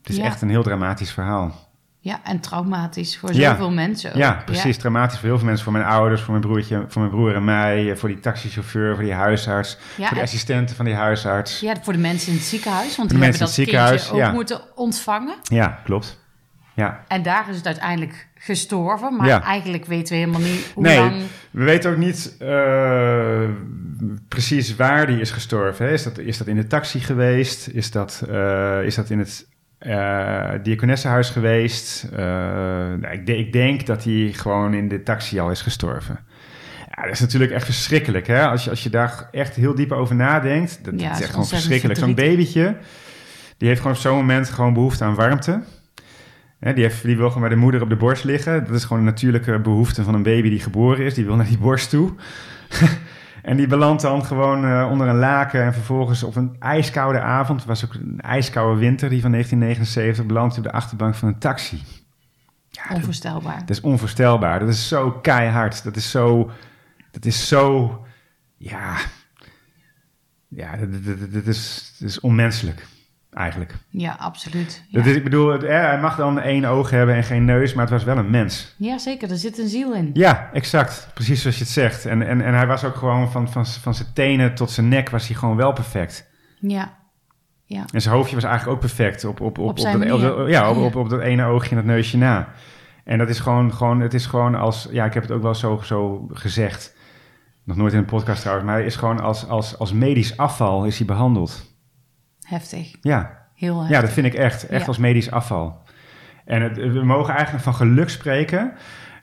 [0.00, 0.24] Het is ja.
[0.24, 1.69] echt een heel dramatisch verhaal.
[2.02, 3.74] Ja, en traumatisch voor zoveel ja.
[3.74, 4.10] mensen.
[4.10, 4.16] Ook.
[4.16, 4.74] Ja, precies.
[4.74, 4.80] Ja.
[4.80, 5.64] Traumatisch voor heel veel mensen.
[5.64, 7.96] Voor mijn ouders, voor mijn broertje, voor mijn broer en mij.
[7.96, 9.78] Voor die taxichauffeur, voor die huisarts.
[9.96, 11.60] Ja, voor de assistenten van die huisarts.
[11.60, 12.96] Ja, voor de mensen in het ziekenhuis.
[12.96, 15.34] Want die hebben dat kindje ook moeten ontvangen.
[15.42, 16.18] Ja, klopt.
[16.74, 17.04] Ja.
[17.08, 19.16] En daar is het uiteindelijk gestorven.
[19.16, 21.22] Maar eigenlijk weten we helemaal niet hoe nee, lang...
[21.50, 23.48] we weten ook niet uh,
[24.28, 25.86] precies waar die is gestorven.
[25.86, 25.92] Hè?
[25.92, 27.68] Is, dat, is dat in de taxi geweest?
[27.68, 29.46] Is dat, uh, is dat in het
[29.86, 32.08] uh, diakonessenhuis geweest.
[32.12, 36.18] Uh, nou, ik, ik, denk dat hij gewoon in de taxi al is gestorven.
[36.90, 38.26] Ja, dat is natuurlijk echt verschrikkelijk.
[38.26, 38.46] Hè?
[38.46, 41.46] Als, je, als je daar echt heel diep over nadenkt, dat, ja, is echt gewoon
[41.46, 41.98] verschrikkelijk.
[41.98, 42.76] Zo'n babytje,
[43.56, 45.60] die heeft gewoon op zo'n moment gewoon behoefte aan warmte.
[46.58, 48.64] die, heeft, die wil gewoon bij de moeder op de borst liggen.
[48.64, 51.14] Dat is gewoon een natuurlijke behoefte van een baby die geboren is.
[51.14, 52.12] Die wil naar die borst toe.
[53.42, 57.58] En die belandt dan gewoon uh, onder een laken en vervolgens op een ijskoude avond,
[57.58, 61.38] het was ook een ijskoude winter, die van 1979, belandt op de achterbank van een
[61.38, 61.82] taxi.
[62.70, 63.58] Ja, onvoorstelbaar.
[63.58, 64.58] Dat, dat, is onvoorstelbaar.
[64.58, 65.84] Dat is zo keihard.
[65.84, 66.50] Dat is zo,
[67.10, 67.98] dat is zo,
[68.56, 68.96] ja,
[70.48, 72.86] ja, dat, dat, dat is, dat is onmenselijk
[73.32, 73.74] eigenlijk.
[73.88, 74.84] Ja, absoluut.
[74.90, 77.84] Dat is, ik bedoel, het, hij mag dan één oog hebben en geen neus, maar
[77.84, 78.74] het was wel een mens.
[78.78, 79.30] Ja, zeker.
[79.30, 80.10] Er zit een ziel in.
[80.12, 81.08] Ja, exact.
[81.14, 82.06] Precies zoals je het zegt.
[82.06, 85.10] En, en, en hij was ook gewoon van, van, van zijn tenen tot zijn nek
[85.10, 86.30] was hij gewoon wel perfect.
[86.60, 86.98] Ja.
[87.64, 87.84] Ja.
[87.92, 90.96] En zijn hoofdje was eigenlijk ook perfect op, op, op, op, dat, ja, op, op,
[90.96, 92.48] op dat ene oogje en dat neusje na.
[93.04, 95.54] En dat is gewoon, gewoon, het is gewoon als, ja, ik heb het ook wel
[95.54, 96.96] zo, zo gezegd,
[97.64, 100.84] nog nooit in een podcast trouwens, maar hij is gewoon als, als, als medisch afval
[100.84, 101.69] is hij behandeld.
[102.50, 102.94] Heftig.
[103.00, 103.48] Ja.
[103.54, 103.96] Heel heftig.
[103.96, 104.66] Ja, dat vind ik echt.
[104.66, 105.82] Echt als medisch afval.
[106.44, 108.72] En het, we mogen eigenlijk van geluk spreken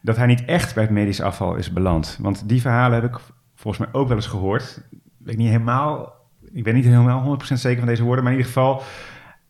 [0.01, 2.17] dat hij niet echt bij het medisch afval is beland.
[2.21, 3.19] Want die verhalen heb ik
[3.55, 4.81] volgens mij ook wel eens gehoord.
[4.91, 6.13] Ik weet niet helemaal,
[6.51, 8.81] ik ben niet helemaal 100% zeker van deze woorden, maar in ieder geval,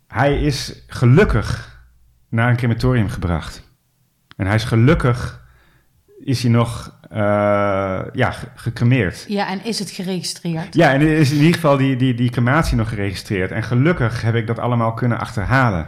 [0.08, 1.80] hij is gelukkig
[2.30, 3.76] naar een crematorium gebracht.
[4.36, 5.48] En hij is gelukkig,
[6.20, 7.18] is hij nog uh,
[8.14, 9.26] ja, gecremeerd.
[9.28, 10.76] Ja, en is het geregistreerd?
[10.76, 13.52] Ja, en is in ieder geval die, die, die crematie nog geregistreerd.
[13.52, 15.88] En gelukkig heb ik dat allemaal kunnen achterhalen.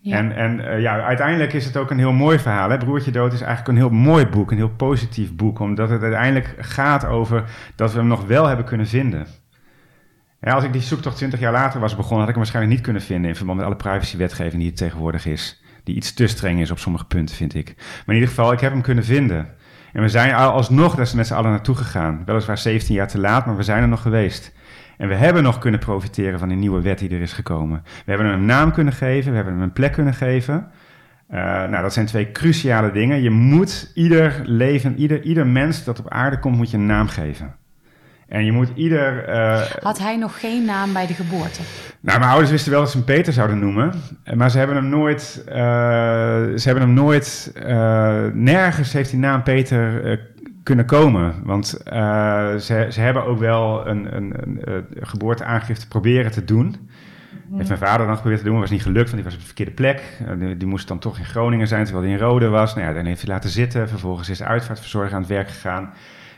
[0.00, 0.16] Ja.
[0.16, 2.70] En, en uh, ja, uiteindelijk is het ook een heel mooi verhaal.
[2.70, 2.78] Hè?
[2.78, 5.58] Broertje Dood is eigenlijk een heel mooi boek, een heel positief boek.
[5.58, 7.44] Omdat het uiteindelijk gaat over
[7.76, 9.26] dat we hem nog wel hebben kunnen vinden.
[10.40, 12.84] Ja, als ik die zoektocht 20 jaar later was begonnen, had ik hem waarschijnlijk niet
[12.84, 15.62] kunnen vinden in verband met alle privacywetgeving die er tegenwoordig is.
[15.84, 17.74] Die iets te streng is op sommige punten, vind ik.
[17.76, 19.48] Maar in ieder geval, ik heb hem kunnen vinden.
[19.92, 22.22] En we zijn alsnog daar met z'n allen naartoe gegaan.
[22.26, 24.52] Weliswaar 17 jaar te laat, maar we zijn er nog geweest.
[24.98, 27.82] En we hebben nog kunnen profiteren van die nieuwe wet die er is gekomen.
[27.84, 30.70] We hebben hem een naam kunnen geven, we hebben hem een plek kunnen geven.
[31.30, 33.22] Uh, nou, dat zijn twee cruciale dingen.
[33.22, 37.08] Je moet ieder leven, ieder, ieder mens dat op aarde komt, moet je een naam
[37.08, 37.54] geven.
[38.32, 39.28] En je moet ieder.
[39.28, 41.60] Uh, Had hij nog geen naam bij de geboorte?
[42.00, 43.92] Nou, mijn ouders wisten wel dat ze hem Peter zouden noemen.
[44.34, 45.42] Maar ze hebben hem nooit.
[45.48, 47.52] Uh, ze hebben hem nooit.
[47.56, 47.64] Uh,
[48.32, 50.18] nergens heeft die naam Peter
[50.62, 51.34] kunnen komen.
[51.44, 56.76] Want ze, ze hebben ook wel een, een, een, geboorteaangifte proberen te doen.
[57.48, 57.56] Hmm.
[57.56, 59.40] Heeft mijn vader dan geprobeerd te doen, maar was niet gelukt, want die was op
[59.40, 60.02] de verkeerde plek.
[60.38, 62.74] Die, die, moest dan toch in Groningen zijn, terwijl hij in Rode was.
[62.74, 63.88] Nou ja, dan heeft hij laten zitten.
[63.88, 65.92] Vervolgens is de uitvaartverzorger aan het werk gegaan.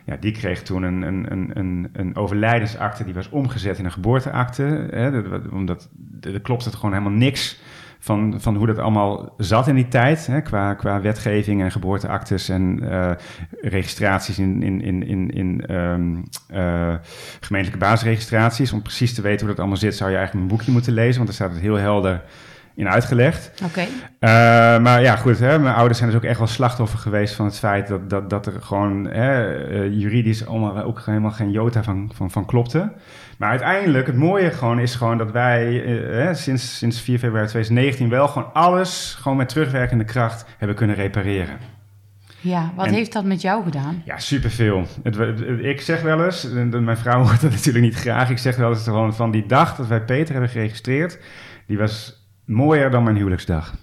[0.04, 4.88] Ja, die kreeg toen een, een, een, een, overlijdensakte, die was omgezet in een geboorteakte.
[4.90, 5.18] Hè,
[5.50, 5.88] omdat
[6.20, 7.60] er klopt het gewoon helemaal niks
[7.98, 10.26] van, van hoe dat allemaal zat in die tijd.
[10.26, 13.10] Hè, qua, qua wetgeving en geboorteactes en uh,
[13.60, 16.94] registraties in, in, in, in, in um, uh,
[17.40, 18.72] gemeentelijke basisregistraties.
[18.72, 21.16] Om precies te weten hoe dat allemaal zit, zou je eigenlijk een boekje moeten lezen,
[21.16, 22.22] want er staat het heel helder
[22.76, 23.62] in uitgelegd.
[23.64, 23.80] Oké.
[23.80, 23.88] Uh,
[24.78, 27.58] maar ja, goed, hè, mijn ouders zijn dus ook echt wel slachtoffer geweest van het
[27.58, 32.10] feit dat, dat, dat er gewoon hè, uh, juridisch allemaal ook helemaal geen jota van,
[32.14, 32.92] van, van klopte.
[33.38, 38.08] Maar uiteindelijk, het mooie gewoon is gewoon dat wij uh, sinds, sinds 4 februari 2019
[38.08, 41.56] wel gewoon alles gewoon met terugwerkende kracht hebben kunnen repareren.
[42.40, 44.02] Ja, wat En- heeft dat met jou gedaan?
[44.04, 44.86] Ja, superveel.
[45.02, 48.56] Het, het- ik zeg wel eens, mijn vrouw hoort het natuurlijk niet graag, ik zeg
[48.56, 51.18] wel eens gewoon van die dag dat wij Peter hebben geregistreerd,
[51.66, 53.74] die was mooier dan mijn huwelijksdag.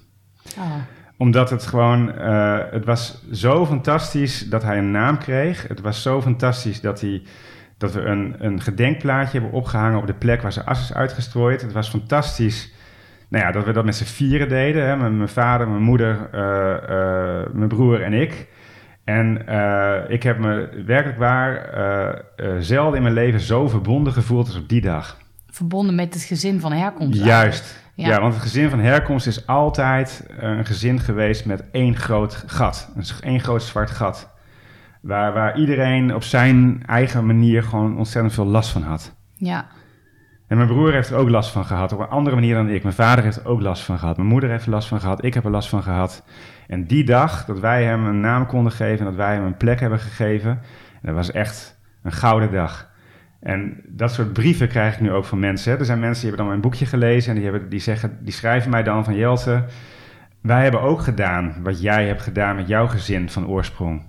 [0.58, 0.76] Oh,
[1.17, 5.67] Omdat het gewoon, eh, het was zo fantastisch dat hij een naam kreeg.
[5.67, 7.24] Het was zo fantastisch dat, hij,
[7.78, 11.62] dat we een, een gedenkplaatje hebben opgehangen op de plek waar zijn as is uitgestrooid.
[11.62, 12.74] Het was fantastisch
[13.30, 14.88] nou ja, dat we dat met z'n vieren deden.
[14.88, 14.95] Hè?
[14.95, 18.47] Mijn, mijn vader, mijn moeder, eh, eh, mijn broer en ik.
[19.04, 19.36] En
[20.08, 21.69] ik heb me werkelijk waar
[22.60, 25.21] zelden in mijn leven zo verbonden gevoeld als op die dag.
[25.52, 27.24] Verbonden met het gezin van herkomst.
[27.24, 27.80] Juist.
[27.96, 28.08] Ja.
[28.08, 28.22] Ja.
[28.22, 32.92] want het gezin van herkomst is altijd eh, een gezin geweest met één groot gat.
[33.22, 34.30] Een groot zwart gat.
[35.02, 39.16] Waar, waar iedereen op zijn eigen manier gewoon ontzettend veel last van had.
[39.36, 39.66] Ja,
[40.48, 42.84] En mijn broer heeft er ook last van gehad, op een andere manier dan ik.
[42.84, 44.18] Mijn vader heeft er ook last van gehad.
[44.18, 45.24] Mijn moeder heeft er last van gehad.
[45.24, 46.24] Ik heb er last van gehad.
[46.68, 49.58] En die dag dat wij hem een naam konden geven en dat wij hem een
[49.58, 50.62] plek hebben gegeven,
[51.02, 52.91] dat was echt een gouden dag.
[53.42, 55.80] En dat soort brieven krijg ik nu ook van mensen.
[55.80, 58.34] Er zijn mensen die hebben dan mijn boekje gelezen en die, hebben, die, zeggen, die
[58.34, 59.64] schrijven mij dan van Jelte,
[60.42, 64.04] wij hebben ook gedaan wat jij hebt gedaan met jouw gezin van oorsprong.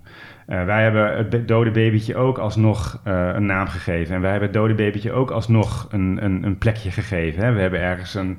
[0.47, 4.15] Eh, wij hebben het dode babytje ook alsnog eh, een naam gegeven.
[4.15, 7.45] En wij hebben het dode babytje ook alsnog een, een, een plekje gegeven.
[7.45, 7.53] Hè.
[7.53, 8.39] We hebben ergens een,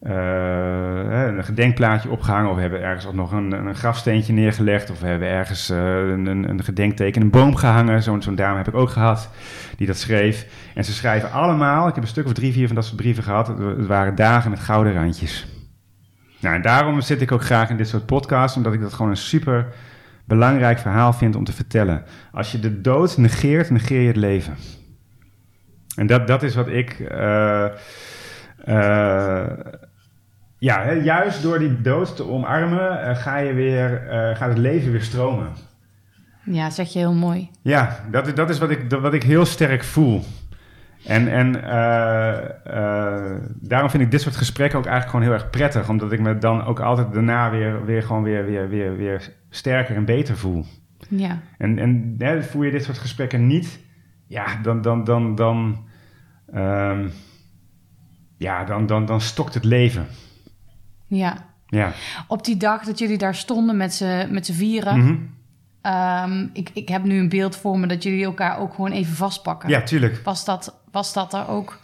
[0.00, 2.50] eh, een gedenkplaatje opgehangen.
[2.50, 4.90] Of we hebben ergens ook nog een, een grafsteentje neergelegd.
[4.90, 8.02] Of we hebben ergens eh, een, een, gedenkteken, een boom gehangen.
[8.02, 9.30] Zo'n zo'n dame heb ik ook gehad
[9.76, 10.46] die dat schreef.
[10.74, 13.22] En ze schrijven allemaal, ik heb een stuk of drie, vier van dat soort brieven
[13.22, 13.46] gehad.
[13.46, 15.46] Het, waren dagen met gouden randjes.
[16.40, 18.56] Nou, en daarom zit ik ook graag in dit soort podcasts.
[18.56, 19.66] Omdat ik dat gewoon een super
[20.24, 22.04] belangrijk verhaal vind om te vertellen.
[22.32, 24.56] Als je de dood negeert, negeer je het leven.
[25.96, 27.00] En dat, dat is wat ik.
[28.64, 29.44] eh,
[30.60, 34.58] ja, hè, juist door die dood te omarmen, eh, ga je weer, eh, gaat het
[34.58, 35.48] leven weer stromen.
[36.44, 37.50] ja, zeg je heel mooi.
[37.62, 40.22] Ja, dat, is- dat is wat ik, dat- wat ik heel sterk voel.
[41.06, 45.88] En, en eh, daarom vind ik dit soort gesprekken ook eigenlijk gewoon heel erg prettig.
[45.88, 49.96] Omdat ik me dan ook altijd daarna weer, weer gewoon weer, weer, weer, weer sterker
[49.96, 50.64] en beter voel.
[51.08, 53.80] Ja, En, en hè, voer je dit soort gesprekken niet,
[54.26, 55.84] ja, dan, dan, dan, dan,
[56.52, 57.08] ehm,
[58.36, 60.06] ja, dan, dan, dan stokt het leven.
[61.10, 61.36] Ja.
[61.66, 61.92] Ja.
[62.26, 63.94] Op die dag dat jullie daar stonden met
[64.46, 64.98] z'n vieren...
[64.98, 65.16] Mhm.
[65.82, 69.14] ehm, ik, ik heb nu een beeld voor me dat jullie elkaar ook gewoon even
[69.14, 69.68] vastpakken.
[69.68, 70.20] ja, tuurlijk.
[70.24, 71.78] Was dat, was dat er ook,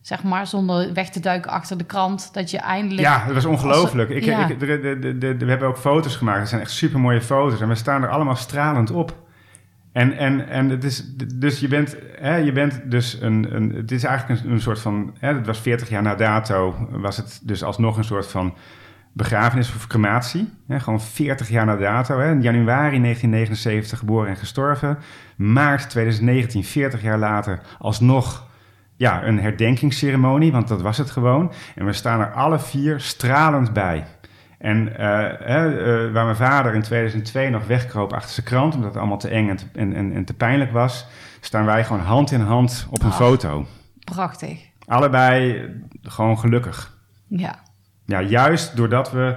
[0.00, 2.34] zeg maar, zonder weg te duiken achter de krant...
[2.34, 3.02] dat je eindelijk...
[3.02, 4.10] Ja, dat was ongelooflijk.
[4.10, 4.48] Ik, ja.
[4.48, 6.40] ik, we hebben ook foto's gemaakt.
[6.40, 7.60] Het zijn echt super mooie foto's.
[7.60, 9.25] En we staan er allemaal stralend op.
[9.96, 11.04] En, en, en het is,
[11.34, 13.74] dus je bent, hè, je bent dus een, een.
[13.74, 15.14] Het is eigenlijk een, een soort van.
[15.18, 16.88] Hè, het was 40 jaar na dato.
[16.90, 18.54] Was het dus alsnog een soort van
[19.12, 20.48] begrafenis of crematie.
[20.66, 22.18] Hè, gewoon 40 jaar na dato.
[22.18, 22.30] Hè.
[22.30, 24.98] In januari 1979 geboren en gestorven.
[25.36, 28.46] Maart 2019, 40 jaar later, alsnog
[28.96, 31.52] ja, een herdenkingsceremonie, want dat was het gewoon.
[31.74, 34.04] En we staan er alle vier stralend bij.
[34.58, 38.98] En eh, eh, waar mijn vader in 2002 nog wegkroop achter zijn krant, omdat het
[38.98, 41.06] allemaal te eng en te, en, en, en te pijnlijk was,
[41.40, 43.16] staan wij gewoon hand in hand op een Ah.
[43.16, 43.66] foto.
[44.04, 44.60] Prachtig.
[44.86, 45.62] Allebei
[46.02, 46.98] gewoon gelukkig.
[47.28, 47.54] Ja,
[48.04, 49.36] Ja, juist doordat we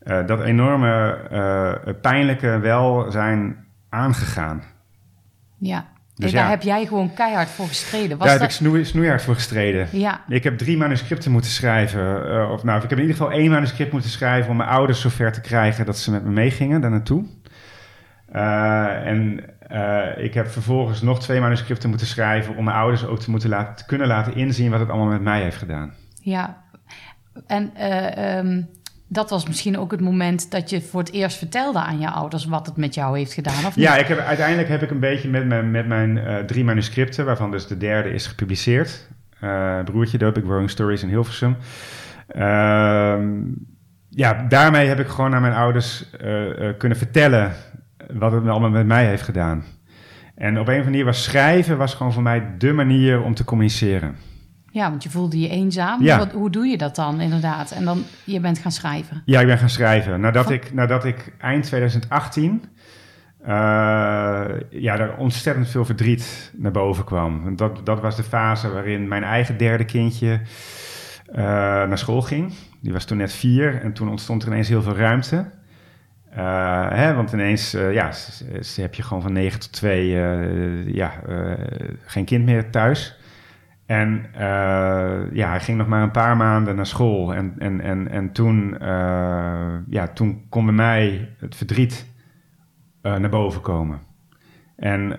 [0.00, 4.62] eh, dat enorme pijnlijke wel zijn aangegaan.
[5.58, 5.84] ja.
[6.20, 6.50] Dus en daar ja.
[6.50, 8.08] heb jij gewoon keihard voor gestreden.
[8.08, 8.48] Was Daar heb dat...
[8.50, 9.88] ik snoei, snoeihard voor gestreden.
[9.92, 12.30] Ja, Ik heb drie manuscripten moeten schrijven.
[12.30, 15.00] eh, of nou, ik heb in ieder geval één manuscript moeten schrijven om mijn ouders
[15.00, 17.24] zover te krijgen dat ze met me meegingen daar naartoe.
[18.32, 23.18] Eh, en eh, ik heb vervolgens nog twee manuscripten moeten schrijven om mijn ouders ook
[23.20, 25.92] te, moeten laten, te kunnen laten inzien wat het allemaal met mij heeft gedaan.
[26.20, 26.68] ja.
[27.46, 28.62] En eh, ehm,
[29.12, 32.44] dat was misschien ook het moment dat je voor het eerst vertelde aan je ouders
[32.44, 33.84] wat het met jou heeft gedaan, of niet?
[33.84, 37.24] Ja, ik heb, uiteindelijk heb ik een beetje met mijn, met mijn eh, drie manuscripten,
[37.24, 39.08] waarvan dus de derde is gepubliceerd.
[39.40, 41.56] Eh, broertje doop ik Growing Stories in Hilversum.
[42.26, 43.28] Ehm,
[44.08, 46.44] ja, daarmee heb ik gewoon aan mijn ouders eh,
[46.78, 47.52] kunnen vertellen
[48.12, 49.64] wat het allemaal met mij heeft gedaan.
[50.34, 53.34] En op een of andere manier was schrijven was gewoon voor mij de manier om
[53.34, 54.16] te communiceren.
[54.70, 56.02] Ja, want je voelde je eenzaam.
[56.02, 56.18] Ja.
[56.18, 57.70] Wat, hoe doe je dat dan inderdaad?
[57.70, 59.22] En dan, je bent gaan schrijven.
[59.24, 60.20] Ja, ik ben gaan schrijven.
[60.20, 62.62] Nadat, Van- ik, nadat ik eind 2018
[63.42, 67.56] eh, ja, er ontzettend veel verdriet naar boven kwam.
[67.56, 70.40] Dat, dat was de fase waarin mijn eigen derde kindje
[71.26, 72.52] eh, naar school ging.
[72.80, 75.50] Die was toen net vier en toen ontstond er ineens heel veel ruimte.
[76.30, 78.10] Eh, hè, want ineens ja,
[78.76, 81.12] heb je gewoon van 9 tot 2 eh, ja,
[82.04, 83.18] geen kind meer thuis.
[83.90, 87.34] En eh, ja, hij ging nog maar een paar maanden naar school.
[87.34, 92.06] En, en, en, en toen, eh, ja, toen kon bij mij het verdriet
[93.02, 94.00] eh, naar boven komen.
[94.76, 95.16] En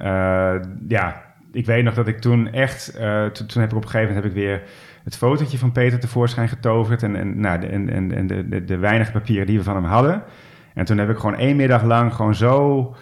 [0.88, 2.94] ja, ik weet nog dat ik toen echt,
[3.34, 4.62] toen, heb ik op een gegeven moment heb ik weer
[5.04, 8.78] het fotootje van Peter tevoorschijn getoverd en, en, nou, de, en, en de, de, de
[8.78, 10.24] weinige papieren die we van hem hadden.
[10.74, 12.96] En toen heb ik gewoon één middag lang gewoon zo,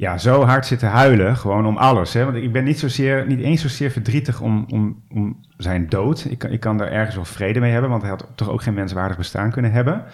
[0.00, 2.12] ja, zo hard zitten huilen, gewoon om alles.
[2.12, 2.24] Hè?
[2.24, 6.26] Want ik ben niet, zozeer, niet eens zozeer verdrietig om, om, om zijn dood.
[6.30, 8.62] Ik, kan- ik kan daar ergens wel vrede mee hebben, want hij had toch ook
[8.62, 10.04] geen menswaardig bestaan kunnen hebben.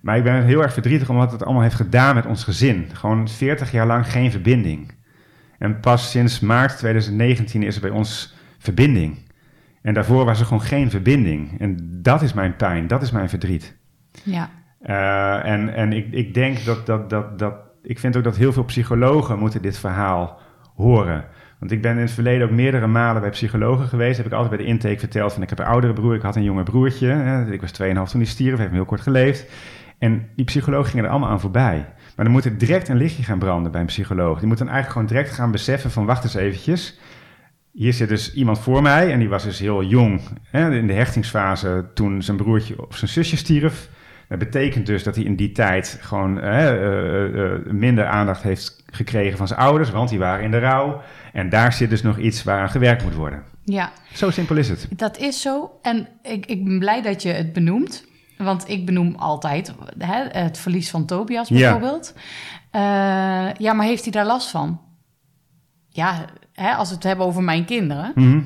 [0.00, 2.86] Maar ik ben heel erg verdrietig omdat het allemaal heeft gedaan met ons gezin.
[2.92, 4.92] Gewoon 40 jaar lang geen verbinding.
[5.58, 9.18] En pas sinds maart 2019 is er bij ons verbinding.
[9.82, 11.60] En daarvoor was er gewoon geen verbinding.
[11.60, 13.76] En dat is mijn pijn, dat is mijn verdriet.
[14.22, 14.50] Ja.
[14.80, 17.54] Eh, en en ik, ik denk dat, dat, dat, dat.
[17.82, 20.40] Ik vind ook dat heel veel psychologen moeten dit verhaal
[20.74, 21.24] horen.
[21.58, 24.16] Want ik ben in het verleden ook meerdere malen bij psychologen geweest.
[24.16, 26.36] Heb ik altijd bij de intake verteld van ik heb een oudere broer, ik had
[26.36, 27.06] een jonger broertje.
[27.06, 29.46] Hè, ik was 2,5 toen hij stierf, heeft me heel kort geleefd.
[29.98, 31.86] En die psychologen gingen er allemaal aan voorbij.
[32.16, 34.38] Maar dan moet er direct een lichtje gaan branden bij een psycholoog.
[34.38, 36.98] Die moet dan eigenlijk gewoon direct gaan beseffen van wacht eens eventjes.
[37.72, 40.20] Hier zit dus iemand voor mij en die was dus heel jong.
[40.42, 43.88] Hè, in de hechtingsfase toen zijn broertje of zijn zusje stierf.
[44.30, 48.82] Dat betekent dus dat hij in die tijd gewoon eh, eh, eh, minder aandacht heeft
[48.90, 51.02] gekregen van zijn ouders, want die waren in de rouw.
[51.32, 53.42] En daar zit dus nog iets waaraan gewerkt moet worden.
[53.64, 54.86] Ja, Zo simpel is het.
[54.96, 55.78] dat is zo.
[55.82, 58.04] En ik, ik ben blij dat je het benoemt.
[58.38, 61.56] Want ik benoem altijd hè, het verlies van Tobias Ja.
[61.58, 62.14] bijvoorbeeld.
[62.70, 62.80] Eh,
[63.58, 64.80] ja, maar heeft hij daar last van?
[65.88, 68.40] Ja, hè, als we het hebben over mijn kinderen, Mhm.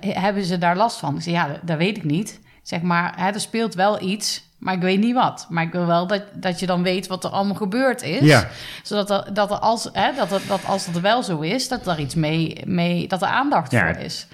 [0.00, 1.16] hebben ze daar last van?
[1.16, 2.40] Ik zeg, ja, dat, dat weet ik niet.
[2.62, 5.46] Zeg maar, hè, er speelt wel iets, maar ik weet niet wat.
[5.50, 8.20] Maar ik wil wel dat, dat je dan weet wat er allemaal gebeurd is.
[8.20, 8.48] Ja.
[8.82, 11.86] Zodat er, dat er als, hè, dat, er, dat als dat wel zo is, dat
[11.86, 13.94] er iets mee, mee dat er aandacht Ja.
[13.94, 14.26] voor is.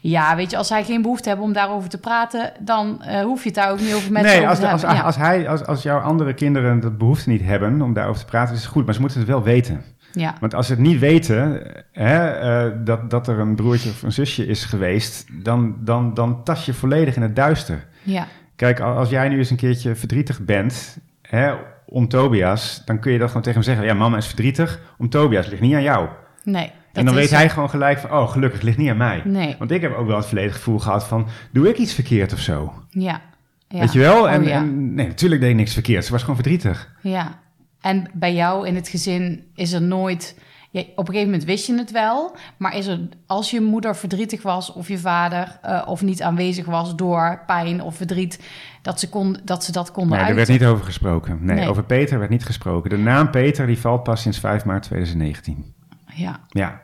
[0.00, 3.40] Ja, weet je, als hij geen behoefte hebben om daarover te praten, dan eh, hoef
[3.42, 5.04] je het daar ook niet over met nee, over als, te als, hebben.
[5.04, 5.22] als, Ja.
[5.22, 8.60] hij, als, als jouw andere kinderen dat behoefte niet hebben om daarover te praten, is
[8.62, 8.84] het goed.
[8.84, 9.82] Maar ze moeten het wel weten.
[10.12, 10.34] ja.
[10.40, 14.12] Want als ze het niet weten hè, eh, dat, dat er een broertje of een
[14.12, 17.86] zusje is geweest, dan, dan, dan tas je volledig in het duister.
[18.02, 18.26] ja,
[18.56, 21.52] Kijk, al- als jij nu eens een keertje verdrietig bent hè,
[21.86, 23.86] om Tobias, dan kun je dat gewoon tegen hem zeggen.
[23.86, 26.08] Ja, mama is verdrietig om Tobias, ligt niet aan jou.
[26.44, 26.70] nee.
[26.92, 29.22] en dan weet hij gewoon gelijk van, oh gelukkig, ligt niet aan mij.
[29.24, 32.32] Nee, Want ik heb ook wel het verleden gevoel gehad van, doe ik iets verkeerd
[32.32, 32.72] of zo?
[32.90, 33.20] ja.
[33.68, 33.78] ja.
[33.80, 34.28] Weet je wel?
[34.28, 34.56] En, Oh, ja.
[34.56, 36.04] en nee, natuurlijk deed ik niks verkeerd.
[36.04, 36.94] Ze was gewoon verdrietig.
[37.00, 37.38] Ja,
[37.80, 40.38] en bij jou in het gezin is er nooit.
[40.72, 44.42] Op een gegeven moment wist je het wel, maar is er als je moeder verdrietig
[44.42, 48.40] was of je vader eh, of niet aanwezig was door pijn of verdriet,
[48.82, 51.38] dat ze, kon, dat, ze dat konden Nee, er werd niet over gesproken.
[51.40, 51.68] Nee, Nee.
[51.68, 52.90] over Peter werd niet gesproken.
[52.90, 55.74] De naam Peter die valt pas sinds 5 maart 2019.
[56.14, 56.80] Ja, Ja,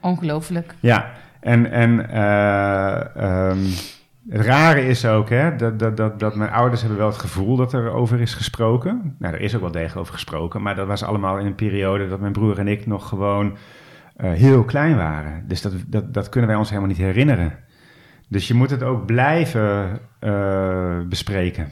[0.00, 0.74] ongelooflijk.
[0.80, 1.10] ja.
[1.40, 3.58] En, en eh, ehm,
[4.30, 7.56] het rare is ook hè, dat, dat, dat, dat mijn ouders hebben wel het gevoel
[7.56, 9.14] dat er over is gesproken.
[9.18, 12.08] Nou, er is ook wel degelijk over gesproken, maar dat was allemaal in een periode
[12.08, 13.56] dat mijn broer en ik nog gewoon
[14.16, 15.44] eh, heel klein waren.
[15.48, 17.58] Dus dat, dat, dat kunnen wij ons helemaal niet herinneren.
[18.28, 21.68] Dus je moet het ook blijven eh, bespreken.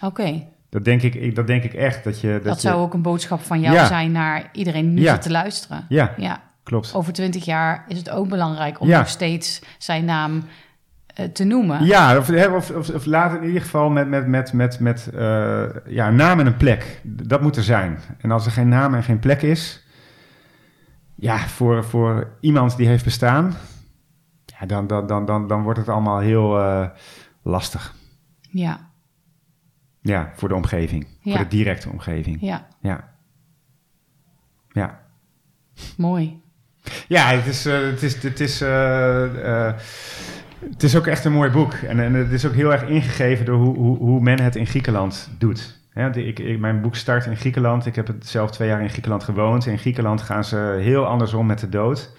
[0.00, 2.04] Oké, Dat denk ik, dat denk ik echt.
[2.04, 3.86] Dat, je, dat, dat, je, zou ook een boodschap van jou Ja.
[3.86, 5.12] zijn naar iedereen nu Ja.
[5.12, 5.84] zit te luisteren.
[5.88, 6.94] Ja, Ja, klopt.
[6.94, 10.42] over twintig jaar is het ook belangrijk om nog steeds zijn naam
[11.32, 11.84] te noemen.
[11.84, 15.64] Ja, of, of, of, of laat in ieder geval met, met, met, met, met eh,
[15.86, 17.00] ja, een naam en een plek.
[17.04, 17.98] Dat moet er zijn.
[18.18, 19.86] En als er geen naam en geen plek is,
[21.14, 23.54] ja, voor, voor iemand die heeft bestaan,
[24.44, 26.88] ja, dan, dan, dan, dan, dan wordt het allemaal heel eh,
[27.42, 27.94] lastig.
[28.40, 28.90] ja,
[30.00, 31.06] Ja, voor de omgeving.
[31.20, 31.30] Ja.
[31.36, 32.40] Voor de directe omgeving.
[32.40, 32.66] ja.
[32.80, 33.10] Ja.
[34.68, 35.00] Ja.
[35.96, 36.40] mooi.
[37.08, 39.74] Ja, het is, eh, het is, het is, eh, eh,
[40.70, 41.72] het is ook echt een mooi boek.
[41.72, 44.66] En, en het is ook heel erg ingegeven door hoe, hoe, hoe men het in
[44.66, 45.80] Griekenland doet.
[46.14, 47.86] Ik, mijn boek start in Griekenland.
[47.86, 49.66] Ik heb het zelf twee jaar in Griekenland gewoond.
[49.66, 52.12] In Griekenland gaan ze heel anders om met de dood.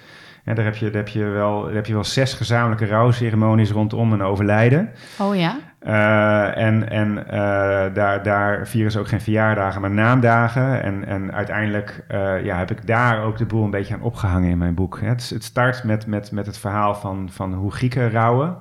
[0.43, 3.71] En daar heb je, daar heb je, wel, daar heb je wel zes gezamenlijke rouwceremonies
[3.71, 4.89] rondom een overlijden.
[5.17, 5.59] Oh ja?
[5.83, 10.83] Eh, en en eh, daar, daar vieren ze ook geen verjaardagen, maar naamdagen.
[10.83, 14.49] En, en uiteindelijk eh, ja, heb ik daar ook de boel een beetje aan opgehangen
[14.49, 14.99] in mijn boek.
[14.99, 18.57] Het, het start met, met, met het verhaal van, van hoe Grieken rouwen.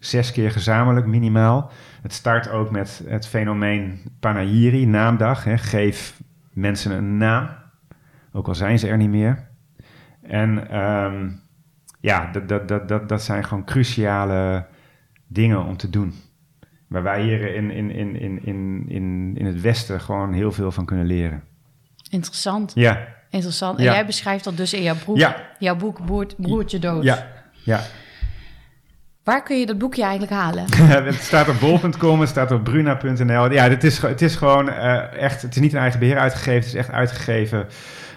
[0.00, 1.70] Zes keer gezamenlijk minimaal.
[2.02, 5.44] Het start ook met het fenomeen Panagiri, naamdag.
[5.44, 5.58] Hè.
[5.58, 6.20] Geef
[6.52, 7.48] mensen een naam,
[8.32, 9.48] ook al zijn ze er niet meer.
[10.22, 11.30] En ehm,
[12.00, 14.66] ja, dat, dat, dat, dat, dat zijn gewoon cruciale
[15.32, 16.14] dingen om te doen.
[16.88, 20.72] Waar wij hier in, in, in, in, in, in, in het Westen gewoon heel veel
[20.72, 21.42] van kunnen leren.
[22.10, 22.72] Interessant.
[22.74, 22.98] Ja,
[23.30, 23.78] Interessant.
[23.78, 23.92] En Ja.
[23.92, 25.36] jij beschrijft dat dus in jouw, broer, Ja.
[25.58, 27.02] jouw boek Broer- Broertje Dood.
[27.04, 27.26] ja,
[27.64, 27.80] ja.
[29.24, 30.64] Waar kun je dat boekje eigenlijk halen?
[31.04, 33.50] het staat op bol.com, het staat op bruna.nl.
[33.52, 36.54] Ja, het is, het is gewoon uh, echt, het is niet een eigen beheer uitgegeven,
[36.54, 37.66] het is echt uitgegeven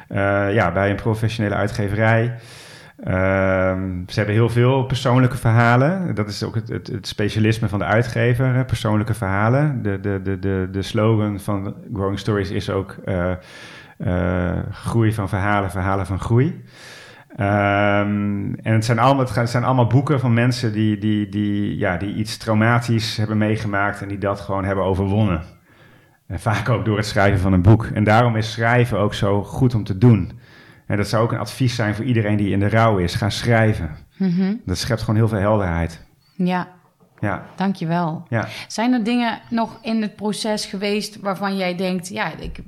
[0.09, 2.36] uh, ja, bij een professionele uitgeverij.
[3.03, 6.15] Ehm, ze hebben heel veel persoonlijke verhalen.
[6.15, 8.65] Dat is ook het, het, specialisme van de uitgever, hè?
[8.65, 9.81] persoonlijke verhalen.
[9.81, 13.31] De, de, de, de, de slogan van Growing Stories is ook uh,
[13.97, 16.63] uh, groei van verhalen, verhalen van groei.
[17.39, 21.97] Um, en het zijn, allemaal, het zijn allemaal boeken van mensen die, die, die, ja,
[21.97, 25.41] die iets traumatisch hebben meegemaakt en die dat gewoon hebben overwonnen.
[26.27, 27.85] En vaak ook door het schrijven van een boek.
[27.85, 30.31] En daarom is schrijven ook zo goed om te doen.
[30.86, 33.15] En dat zou ook een advies zijn voor iedereen die in de rouw is.
[33.15, 33.95] Ga schrijven.
[34.17, 36.01] Mm Dat schept gewoon heel veel helderheid.
[36.36, 36.67] Ja.
[37.19, 37.45] Ja.
[37.55, 38.25] Dankjewel.
[38.29, 38.47] Ja.
[38.67, 42.09] Zijn er dingen nog in het proces geweest waarvan jij denkt...
[42.09, 42.59] ja, ik,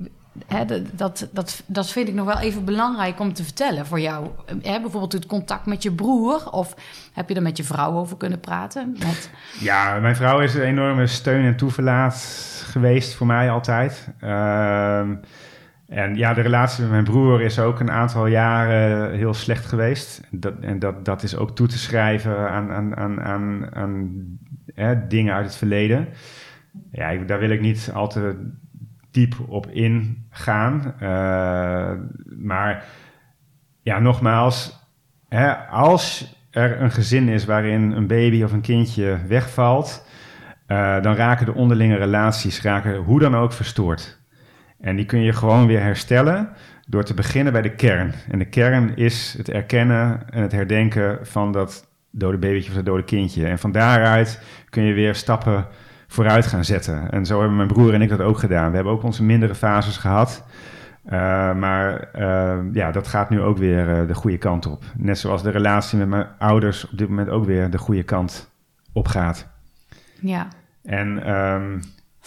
[0.46, 0.64] hè,
[0.94, 4.26] dat, dat, dat vind ik nog wel even belangrijk om te vertellen voor jou.
[4.46, 6.50] Hè, bijvoorbeeld het contact met je broer...
[6.50, 6.74] of
[7.12, 8.96] heb je er met je vrouw over kunnen praten?
[8.98, 9.30] Met...
[9.60, 12.16] Ja, mijn vrouw is een enorme steun en toeverlaat
[12.64, 14.08] geweest voor mij altijd.
[14.24, 15.00] Uh,
[15.88, 20.20] en ja, de relatie met mijn broer is ook een aantal jaren heel slecht geweest.
[20.30, 24.38] Dat, en dat, dat is ook toe te schrijven aan, aan, aan, aan, aan
[25.08, 26.08] dingen uit het verleden.
[26.92, 28.50] Ja, daar wil ik niet al te
[29.10, 30.94] diep op ingaan.
[31.02, 31.92] Uh,
[32.38, 32.84] maar
[33.82, 34.86] ja, nogmaals,
[35.70, 40.06] als er een gezin is waarin een baby of een kindje wegvalt,
[40.66, 44.18] uh, dan raken de onderlinge relaties raken hoe dan ook verstoord.
[44.80, 46.48] En die kun je gewoon weer herstellen
[46.86, 48.14] door te beginnen bij de kern.
[48.30, 52.86] En de kern is het erkennen en het herdenken van dat dode babytje of dat
[52.86, 53.46] dode kindje.
[53.46, 55.66] En van daaruit kun je weer stappen
[56.06, 57.10] vooruit gaan zetten.
[57.10, 58.68] En zo hebben mijn broer en ik dat ook gedaan.
[58.68, 60.44] We hebben ook onze mindere fases gehad.
[61.06, 61.12] Uh,
[61.54, 64.84] maar uh, ja, dat gaat nu ook weer uh, de goede kant op.
[64.96, 68.50] Net zoals de relatie met mijn ouders op dit moment ook weer de goede kant
[68.92, 69.48] op gaat.
[70.20, 70.48] Ja.
[70.84, 71.80] En um,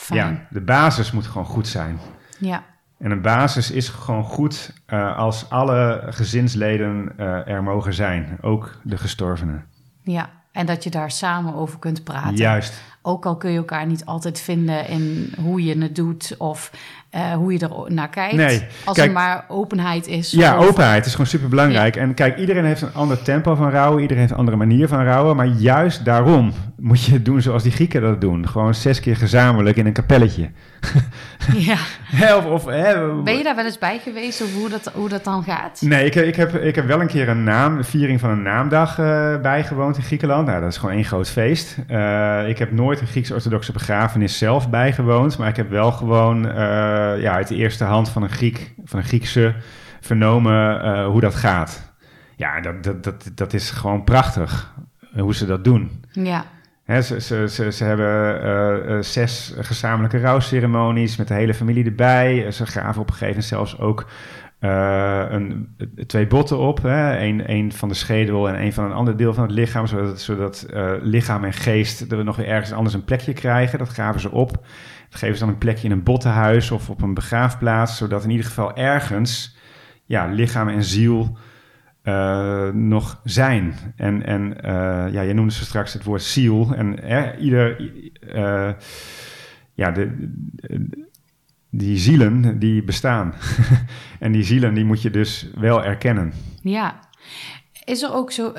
[0.08, 2.00] ja, de basis moet gewoon goed zijn.
[2.42, 2.64] Ja.
[3.00, 8.80] En een basis is gewoon goed uh, als alle gezinsleden uh, er mogen zijn, ook
[8.84, 9.66] de gestorvenen.
[10.04, 12.36] Ja, en dat je daar samen over kunt praten.
[12.36, 12.82] Juist.
[13.02, 16.72] Ook al kun je elkaar niet altijd vinden in hoe je het doet of
[17.16, 18.36] uh, hoe je er naar kijkt.
[18.36, 20.32] Nee, als kijk, er maar openheid is.
[20.32, 21.96] Ja, openheid is gewoon super belangrijk.
[21.96, 25.04] En kijk, iedereen heeft een ander tempo van rouwen, iedereen heeft een andere manier van
[25.04, 25.36] rouwen.
[25.36, 28.48] Maar juist daarom moet je het doen zoals die Grieken dat doen.
[28.48, 30.50] Gewoon zes keer gezamenlijk in een kapelletje.
[31.54, 32.36] Ja.
[32.36, 35.24] of, of, hè, ben je daar wel eens bij geweest of hoe dat, hoe dat
[35.24, 35.82] dan gaat?
[35.82, 38.42] Nee, ik, ik, heb, ik heb wel een keer een naam, een viering van een
[38.42, 40.48] naamdag uh, bijgewoond in Griekenland.
[40.48, 41.78] Nou, dat is gewoon één groot feest.
[41.90, 46.54] Uh, ik heb nooit een Grieks-orthodoxe begrafenis zelf bijgewoond, maar ik heb wel gewoon uh,
[47.22, 49.56] ja, uit de eerste hand van een Griek, van een Griekse,
[50.00, 51.94] vernomen hoe dat gaat.
[52.36, 54.74] Ja, dat, dat, dat, dat is gewoon prachtig
[55.14, 56.04] hoe ze dat doen.
[56.12, 56.46] Ja
[57.00, 62.46] ze, ze, ze, hebben uh, uh, zes gezamenlijke rouwceremonies met de hele familie erbij.
[62.46, 64.10] Eh, ze gaven op een gegeven moment zelfs ook
[64.60, 65.76] uh, een,
[66.08, 66.84] twee botten op.
[66.84, 69.88] Eén een van de schedel en één van een ander deel van het lichaam.
[69.88, 70.68] Zodat, zodat
[71.02, 73.80] lichaam en geest er nog weer ergens anders een plekje krijgen.
[73.80, 74.52] Dat gaven ze op.
[75.10, 77.98] Dat geven ze dan een plekje in een bottenhuis of op een begraafplaats.
[77.98, 79.58] Zodat in ieder geval ergens
[80.06, 81.38] ja, lichaam en ziel
[82.04, 83.76] uh, nog zijn.
[83.96, 86.74] En, en uh, ja, je noemde ze straks het woord ziel.
[86.76, 87.92] En eh, ieder,
[88.36, 88.72] uh,
[89.74, 91.08] ja, de, de,
[91.70, 93.34] die zielen die bestaan.
[94.20, 96.34] en die zielen die moet je dus wel erkennen.
[96.62, 97.00] Ja.
[97.86, 98.54] Is er ook zo,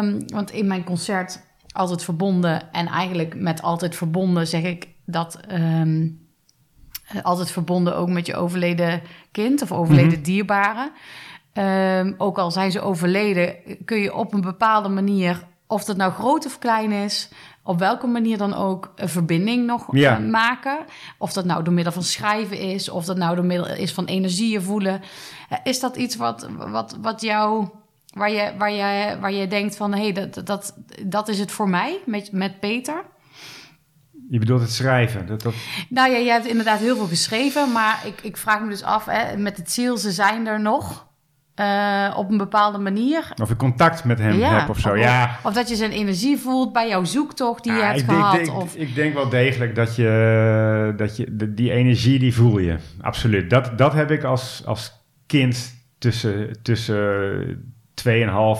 [0.00, 5.40] um, want in mijn concert altijd verbonden en eigenlijk met altijd verbonden zeg ik dat
[5.52, 6.26] um,
[7.22, 10.22] altijd verbonden ook met je overleden kind of overleden mm -hmm.
[10.22, 10.92] dierbare.
[11.54, 16.12] Um, ook al zijn ze overleden, kun je op een bepaalde manier, of dat nou
[16.12, 17.28] groot of klein is,
[17.62, 20.18] op welke manier dan ook, een verbinding nog ja.
[20.18, 20.78] uh, maken.
[21.18, 24.04] Of dat nou door middel van schrijven is, of dat nou door middel is van
[24.04, 25.00] energieën voelen.
[25.52, 27.68] Uh, is dat iets wat, wat, wat jou,
[28.14, 30.74] waar je, waar je, waar je denkt van, hé, hey, dat, dat,
[31.04, 33.04] dat is het voor mij met, met Peter?
[34.30, 35.26] Je bedoelt het schrijven?
[35.26, 35.54] Dat, dat...
[35.88, 39.04] Nou ja, je hebt inderdaad heel veel geschreven, maar ik, ik vraag me dus af,
[39.04, 41.06] hè, met het ziel, ze zijn er nog.
[41.60, 43.32] Uh, op een bepaalde manier.
[43.42, 44.88] Of je contact met hem ja, hebt of zo.
[44.88, 45.38] Of, ja.
[45.42, 48.32] of dat je zijn energie voelt bij jouw zoektocht die je hebt ik gehad.
[48.32, 48.74] Denk, of...
[48.74, 52.76] Ik denk wel degelijk dat je, dat je die energie die voel je.
[53.00, 53.50] Absoluut.
[53.50, 54.92] Dat, dat heb ik als, als
[55.26, 58.10] kind tussen, tussen 2,5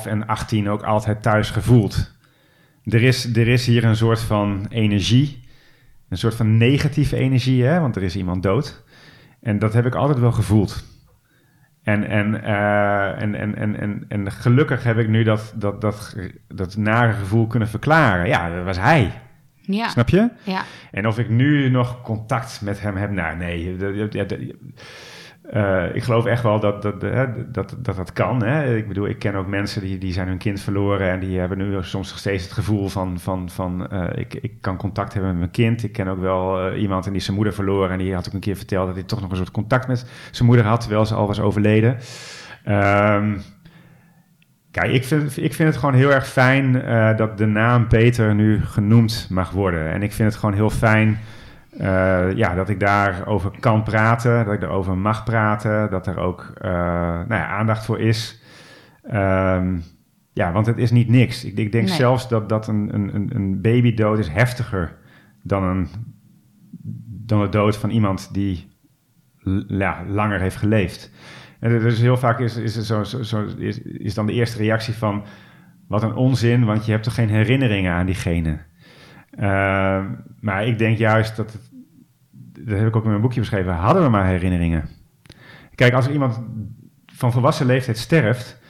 [0.05, 2.13] en 18 ook altijd thuis gevoeld.
[2.85, 5.47] Er is, er is hier een soort van energie.
[6.09, 7.81] Een soort van negatieve energie, hè?
[7.81, 8.83] want er is iemand dood.
[9.41, 10.85] En dat heb ik altijd wel gevoeld.
[11.89, 16.17] En, en, eh, en, en, en, en, en gelukkig heb ik nu dat, dat, dat,
[16.49, 18.27] dat nare gevoel kunnen verklaren.
[18.27, 19.13] Ja, dat was hij.
[19.61, 19.89] Ja.
[19.89, 20.29] Snap je?
[20.43, 20.63] Ja.
[20.91, 23.77] En of ik nu nog contact met hem heb, nou nee.
[23.77, 24.39] dat- dat- dat-
[25.51, 28.43] eh, ik geloof echt wel dat dat, hè, dat, dat, dat kan.
[28.43, 28.77] Hè?
[28.77, 31.59] Ik bedoel, ik ken ook mensen die, die zijn hun kind verloren en die hebben
[31.59, 35.31] nu soms nog steeds het gevoel van, van, van eh, ik, ik kan contact hebben
[35.31, 35.85] met mijn kind.
[35.85, 38.41] Ik ken ook wel eh, iemand die zijn moeder verloren en die had ook een
[38.41, 41.15] keer verteld dat hij toch nog een soort contact met zijn moeder had, terwijl ze
[41.15, 41.97] al was overleden.
[42.65, 43.35] Ehm,
[44.71, 48.35] Kijk, ik vind, ik vind het gewoon heel erg fijn eh, dat de naam Peter
[48.35, 49.91] nu genoemd mag worden.
[49.91, 51.19] En ik vind het gewoon heel fijn
[51.79, 56.53] eh, ja, dat ik daarover kan praten, dat ik daarover mag praten, dat er ook
[56.61, 58.43] eh, nou ja, aandacht voor is.
[59.03, 59.79] Ehm,
[60.33, 61.45] ja, want het is niet niks.
[61.45, 61.97] Ik, ik denk Nee.
[61.97, 64.97] zelfs dat, dat een, een, een- babydood is heftiger
[65.43, 65.89] dan, een,
[67.27, 68.69] dan de dood van iemand die
[69.69, 71.11] ja, langer heeft geleefd.
[71.61, 74.95] En dus heel vaak is, is, zo, zo, zo, is, is dan de eerste reactie
[74.95, 75.25] van...
[75.89, 78.59] wat een onzin, want je hebt toch geen herinneringen aan diegene.
[79.31, 80.05] Ehm,
[80.41, 81.53] maar ik denk juist dat...
[81.53, 81.68] Het,
[82.69, 83.75] dat heb ik ook in mijn boekje beschreven.
[83.75, 84.89] Hadden we maar herinneringen.
[85.75, 86.41] Kijk, als er iemand
[87.07, 88.61] van volwassen leeftijd sterft...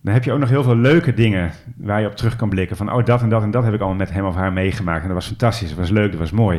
[0.00, 2.76] dan heb je ook nog heel veel leuke dingen waar je op terug kan blikken.
[2.76, 5.00] Van, oh, dat en dat en dat heb ik allemaal met hem of haar meegemaakt.
[5.00, 6.58] En dat was fantastisch, dat was leuk, dat was mooi.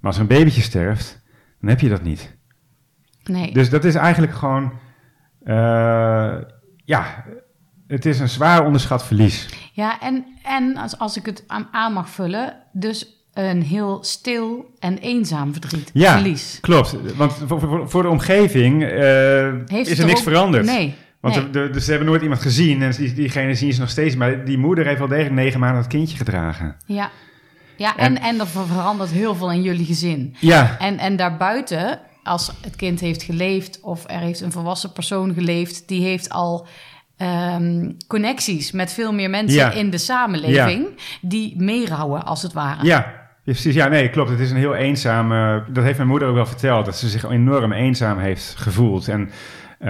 [0.00, 1.22] Maar als een babytje sterft,
[1.60, 2.36] dan heb je dat niet.
[3.24, 3.52] Nee.
[3.52, 4.72] Dus dat is eigenlijk gewoon,
[5.44, 6.36] eh,
[6.84, 7.24] ja,
[7.86, 9.70] het is een zwaar onderschat verlies.
[9.72, 14.70] Ja, en, en als, als ik het aan, aan mag vullen, dus een heel stil
[14.78, 16.58] en eenzaam verdriet, Ja, verlies.
[16.60, 16.96] klopt.
[17.16, 17.32] Want
[17.86, 20.64] voor, de omgeving eh, is er niks ook- veranderd.
[20.64, 20.94] Nee.
[21.20, 21.44] Want nee.
[21.50, 24.16] de, de- dus ze hebben nooit iemand gezien en die, diegene zien ze nog steeds.
[24.16, 26.76] Maar die moeder heeft wel degelijk negen maanden het kindje gedragen.
[26.86, 27.10] Ja,
[27.76, 30.36] ja en, En- en er ver- verandert heel veel in jullie gezin.
[30.40, 35.34] Ja, En, en daarbuiten, als het kind heeft geleefd of er heeft een volwassen persoon
[35.34, 36.66] geleefd, die heeft al
[37.16, 39.70] ehm, connecties met veel meer mensen Ja.
[39.72, 40.86] in de samenleving,
[41.20, 42.84] die meerouwen als het ware.
[42.84, 43.74] ja, precies.
[43.74, 44.30] Ja, nee, klopt.
[44.30, 45.32] Het is een heel eenzaam...
[45.32, 46.84] eh, dat heeft mijn moeder ook wel verteld.
[46.84, 49.08] Dat ze zich enorm eenzaam heeft gevoeld.
[49.08, 49.30] En
[49.78, 49.88] eh,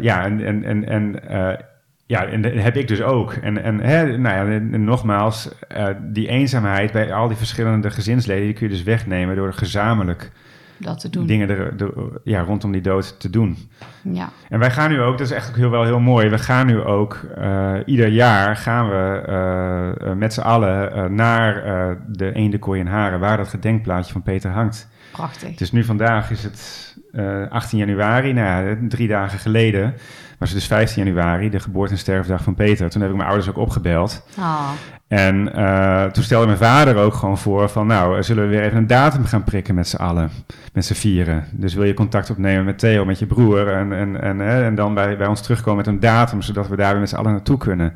[0.00, 0.44] ja, en...
[0.44, 1.58] en, en, en eh,
[2.06, 3.32] ja, en dat heb ik dus ook.
[3.32, 8.52] En, en hè, nou ja, nogmaals, eh, die eenzaamheid bij al die verschillende gezinsleden, die
[8.52, 10.30] kun je dus wegnemen door gezamenlijk
[10.78, 11.26] Dat te doen.
[11.26, 11.92] dingen er, er-
[12.24, 13.56] ja, rondom die dood te doen.
[14.02, 14.28] Ja.
[14.48, 16.66] En wij gaan nu ook, dat is echt ook heel, wel heel mooi, we gaan
[16.66, 21.62] nu ook, eh, ieder jaar gaan we eh, eh, met z'n allen naar
[22.08, 24.88] de Eende Kooi en Haren, waar dat gedenkplaatje van Peter hangt.
[25.12, 25.54] Prachtig.
[25.54, 29.94] Dus nu vandaag is het eh, 18 januari, nou drie dagen geleden
[30.38, 32.90] was het dus 15 januari, de geboorte- en sterfdag van Peter.
[32.90, 34.26] Toen heb ik mijn ouders ook opgebeld.
[34.38, 34.68] Ah,
[35.08, 37.86] En eh, toen stelde mijn vader ook gewoon voor van...
[37.86, 40.30] nou, zullen we weer even een datum gaan prikken met z'n allen,
[40.72, 41.44] met z'n vieren.
[41.50, 43.68] Dus wil je contact opnemen met Theo, met je broer...
[43.68, 46.42] en, en, en, hè, en dan bij, bij ons terugkomen met een datum...
[46.42, 47.86] zodat we daar weer met z'n allen naartoe kunnen.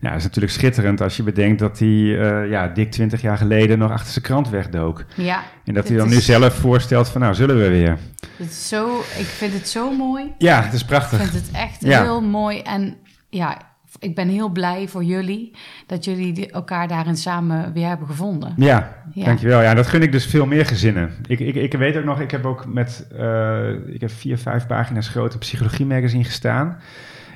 [0.00, 1.88] Nou, dat is natuurlijk schitterend als je bedenkt dat hij...
[1.88, 5.04] eh, ja, dik 20 jaar geleden nog achter zijn krant wegdook.
[5.14, 5.40] ja.
[5.64, 7.20] En dat hij dan is- nu zelf voorstelt van...
[7.20, 7.96] nou, zullen we weer.
[8.38, 10.32] Het is zo, ik vind het zo mooi.
[10.38, 11.18] Ja, het is Ik prachtig.
[11.20, 12.02] vind het echt Ja.
[12.02, 12.60] heel mooi.
[12.60, 12.96] En
[13.30, 13.58] ja,
[13.98, 18.52] ik ben heel blij voor jullie dat jullie elkaar daarin samen weer hebben gevonden.
[18.56, 19.24] Ja, Ja.
[19.24, 19.62] dankjewel.
[19.62, 21.10] Ja, dat gun ik dus veel meer gezinnen.
[21.26, 24.66] Ik, ik, ik weet ook nog, ik heb ook met, eh, ik heb vier, vijf
[24.66, 26.78] pagina's grote psychologie magazine gestaan.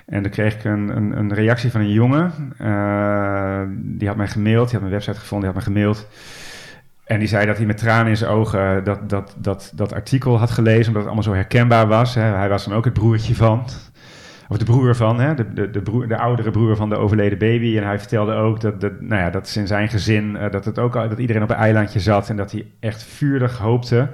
[0.06, 2.32] En dan kreeg ik een, een, een reactie van een jongen.
[2.58, 6.06] eh, die had mij gemaild, die had mijn website gevonden, die had me gemaild.
[7.12, 10.38] En die zei dat hij met tranen in zijn ogen dat, dat, dat, dat artikel
[10.38, 12.14] had gelezen, omdat het allemaal zo herkenbaar was.
[12.14, 12.22] Hè.
[12.22, 13.64] Hij was dan ook het broertje van,
[14.48, 17.38] of de broer van, hè, de, de, de, broer, de oudere broer van de overleden
[17.38, 17.76] baby.
[17.76, 20.78] En hij vertelde ook dat, dat, nou ja, dat in zijn gezin, eh, dat, het
[20.78, 24.08] ook, dat iedereen op een eilandje zat en dat hij echt vurig hoopte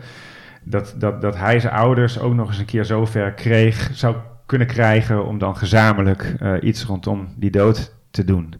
[0.62, 4.66] dat, dat, dat hij zijn ouders ook nog eens een keer zover kreeg, zou kunnen
[4.66, 8.54] krijgen om dan gezamenlijk eh, iets rondom die dood te doen.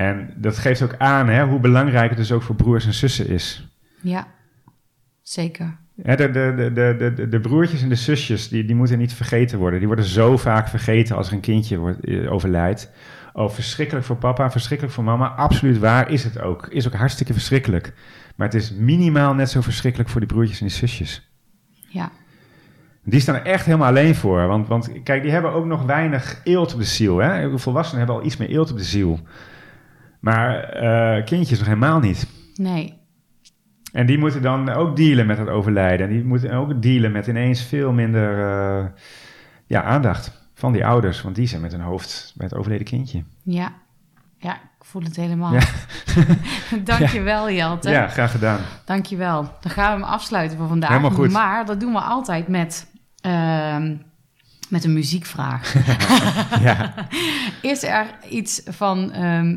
[0.00, 3.28] En dat geeft ook aan hè, hoe belangrijk het dus ook voor broers en zussen
[3.28, 3.68] is.
[4.02, 4.26] Ja,
[5.22, 5.76] zeker.
[6.02, 9.12] Hè, de, de, de, de, de, de broertjes en de zusjes, die, die moeten niet
[9.12, 9.78] vergeten worden.
[9.78, 12.90] Die worden zo vaak vergeten als er een kindje wordt, eh, overlijdt.
[13.32, 15.26] Oh, verschrikkelijk voor papa, verschrikkelijk voor mama.
[15.26, 16.66] Absoluut waar is het ook.
[16.66, 17.92] Is ook hartstikke verschrikkelijk.
[18.36, 21.30] Maar het is minimaal net zo verschrikkelijk voor die broertjes en die zusjes.
[21.88, 22.10] Ja,
[23.04, 24.46] Die staan er echt helemaal alleen voor.
[24.46, 27.18] Want, want kijk, die hebben ook nog weinig eelt op de ziel.
[27.18, 27.58] Hè?
[27.58, 29.20] Volwassenen hebben al iets meer eelt op de ziel.
[30.20, 32.26] Maar eh, kindjes nog helemaal niet.
[32.54, 32.98] nee.
[33.92, 36.06] En die moeten dan ook dealen met het overlijden.
[36.06, 38.86] En die moeten ook dealen met ineens veel minder eh,
[39.66, 41.22] ja, aandacht van die ouders.
[41.22, 43.22] Want die zijn met hun hoofd bij het overleden kindje.
[43.42, 43.72] Ja,
[44.38, 45.52] ja ik voel het helemaal.
[45.52, 45.60] Ja.
[46.84, 47.90] Dank je wel, Jelte.
[47.90, 48.60] Ja, graag gedaan.
[48.84, 49.42] Dank je wel.
[49.60, 50.88] Dan gaan we hem afsluiten voor vandaag.
[50.88, 51.30] Helemaal goed.
[51.30, 52.90] Maar dat doen we altijd met
[53.20, 53.96] ehm,
[54.70, 55.74] met een muziekvraag.
[56.62, 56.94] ja.
[57.62, 59.56] Is er iets van ehm,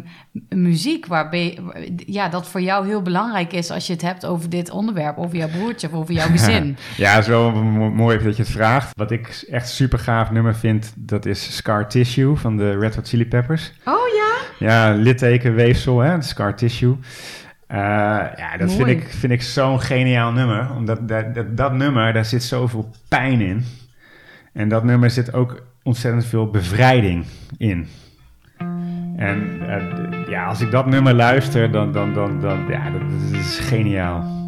[0.50, 1.60] muziek waarbij,
[2.06, 5.36] ja, dat voor jou heel belangrijk is als je het hebt over dit onderwerp, over
[5.38, 6.78] jouw broertje of over jouw gezin?
[6.98, 8.90] ja, het is wel mo- mooi dat je het vraagt.
[8.98, 13.08] Wat ik echt super gaaf nummer vind, dat is Scar Tissue van de Red Hot
[13.08, 13.72] Chili Peppers.
[13.86, 14.32] Oh ja?
[14.68, 16.96] Ja, littekenweefsel, hè, Scar Tissue.
[17.68, 17.80] Eh,
[18.36, 20.72] ja, dat vind ik, vind ik zo'n geniaal nummer.
[20.76, 23.66] Omdat dat, dat, dat nummer, daar zit zoveel pijn in.
[24.54, 27.26] En dat nummer zit ook ontzettend veel bevrijding
[27.58, 27.88] in.
[29.16, 33.02] En eh, ja, als ik dat nummer luister, dan, dan, dan, dan ja, dat,
[33.32, 34.42] is geniaal.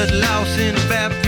[0.00, 1.19] Blood loss in a bathroom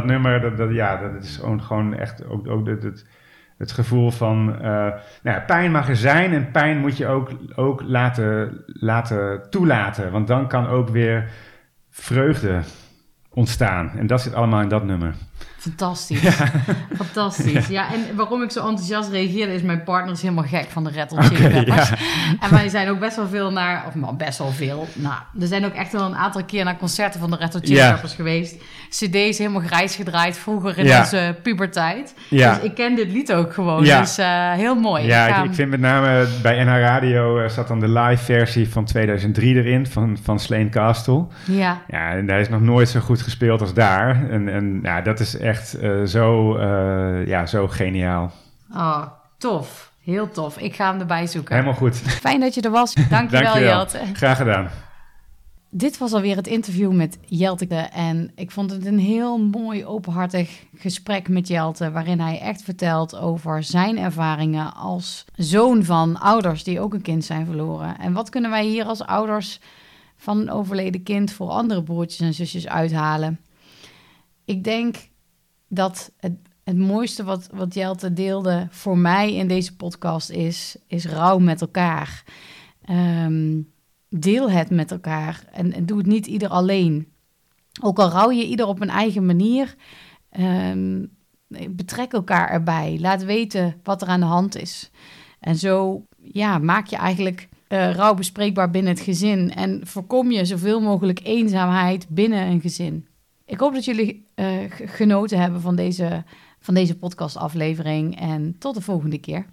[0.00, 3.06] Dat, dat, dat nummer, dat, dat, ja, dat is gewoon, echt ook, ook het,
[3.58, 4.54] het gevoel van...
[4.54, 4.60] eh,
[5.22, 10.12] nou ja, pijn mag er zijn en pijn moet je ook, ook laten, laten toelaten.
[10.12, 11.30] Want dan kan ook weer
[11.90, 12.60] vreugde
[13.30, 13.90] ontstaan.
[13.96, 15.14] En dat zit allemaal in dat nummer.
[15.58, 16.20] Fantastisch.
[16.96, 17.66] Fantastisch.
[17.66, 17.92] Ja.
[17.92, 21.10] en waarom ik zo enthousiast reageerde is mijn partner is helemaal gek van de Red
[21.10, 21.88] Hot Chili Peppers.
[21.88, 21.96] ja.
[22.40, 24.88] En wij zijn ook best wel veel naar, of nou, best wel veel.
[24.94, 27.62] Nou, er zijn ook echt wel een aantal keer naar concerten van de Red Hot
[27.64, 27.90] Chili Ja.
[27.90, 28.56] Peppers geweest.
[28.88, 30.98] CD's helemaal grijs gedraaid vroeger in Ja.
[31.00, 32.14] onze puberteit.
[32.30, 33.82] Dus ik ken dit lied ook gewoon.
[33.84, 35.04] Dus eh, heel mooi.
[35.06, 38.84] Ja, ik, vind met name bij NH Radio eh, zat dan de live versie van
[38.84, 41.26] 2003 erin, van, van Slane Castle.
[41.44, 44.30] Ja, Ja, en daar is nog nooit zo goed gespeeld als daar.
[44.30, 48.32] En, en ja, dat is echt eh, zo, eh, ja, zo geniaal.
[48.72, 49.02] oh,
[49.38, 49.92] tof.
[50.02, 50.58] Heel tof.
[50.58, 51.54] Ik ga hem erbij zoeken.
[51.54, 51.96] Helemaal goed.
[51.96, 52.94] Fijn dat je er was.
[53.10, 53.68] Dankjewel, Dankjewel.
[53.68, 54.00] Jelte.
[54.12, 54.70] Graag gedaan.
[55.70, 57.66] Dit was alweer het interview met Jelte.
[57.76, 61.90] En ik vond het een heel mooi, openhartig gesprek met Jelte.
[61.90, 67.24] Waarin hij echt vertelt over zijn ervaringen als zoon van ouders die ook een kind
[67.24, 67.98] zijn verloren.
[67.98, 69.60] En wat kunnen wij hier als ouders
[70.16, 73.40] van een overleden kind voor andere broertjes en zusjes uithalen?
[74.44, 74.96] Ik denk
[75.68, 76.32] dat het,
[76.64, 81.60] het mooiste wat, wat Jelte deelde voor mij in deze podcast is, is rouw met
[81.60, 82.24] elkaar.
[82.84, 83.60] Ehm,
[84.08, 87.12] deel het met elkaar en, en doe het niet ieder alleen.
[87.80, 89.74] Ook al rouw je ieder op een eigen manier,
[90.30, 91.04] ehm,
[91.70, 92.96] betrek elkaar erbij.
[93.00, 94.90] Laat weten wat er aan de hand is.
[95.40, 100.44] En zo ja, maak je eigenlijk eh rouw bespreekbaar binnen het gezin en voorkom je
[100.44, 103.07] zoveel mogelijk eenzaamheid binnen een gezin.
[103.48, 106.24] Ik hoop dat jullie eh, genoten hebben van deze,
[106.60, 109.46] van deze podcastaflevering en tot de volgende keer.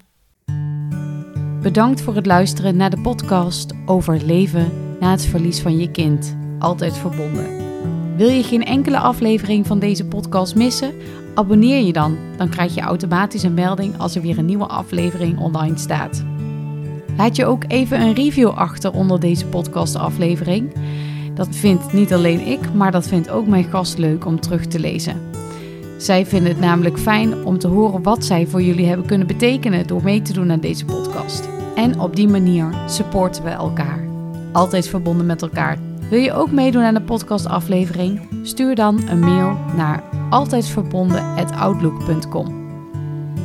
[1.62, 6.38] Bedankt voor het luisteren naar de podcast over leven na het verlies van je kind.
[6.60, 7.64] Altijd verbonden.
[8.18, 10.94] Wil je geen enkele aflevering van deze podcast missen?
[11.36, 12.18] Abonneer je dan.
[12.38, 16.24] Dan krijg je automatisch een melding als er weer een nieuwe aflevering online staat.
[17.18, 20.74] Laat je ook even een review achter onder deze podcastaflevering.
[21.36, 24.80] Dat vindt niet alleen ik, maar dat vindt ook mijn gast leuk om terug te
[24.80, 25.22] lezen.
[25.98, 29.88] Zij vinden het namelijk fijn om te horen wat zij voor jullie hebben kunnen betekenen
[29.88, 31.50] door mee te doen aan deze podcast.
[31.76, 34.04] En op die manier supporten we elkaar.
[34.52, 35.78] Altijd verbonden met elkaar.
[36.10, 38.22] Wil je ook meedoen aan de podcastaflevering?
[38.44, 42.64] Stuur dan een mail naar altijdverbonden.outlook.com.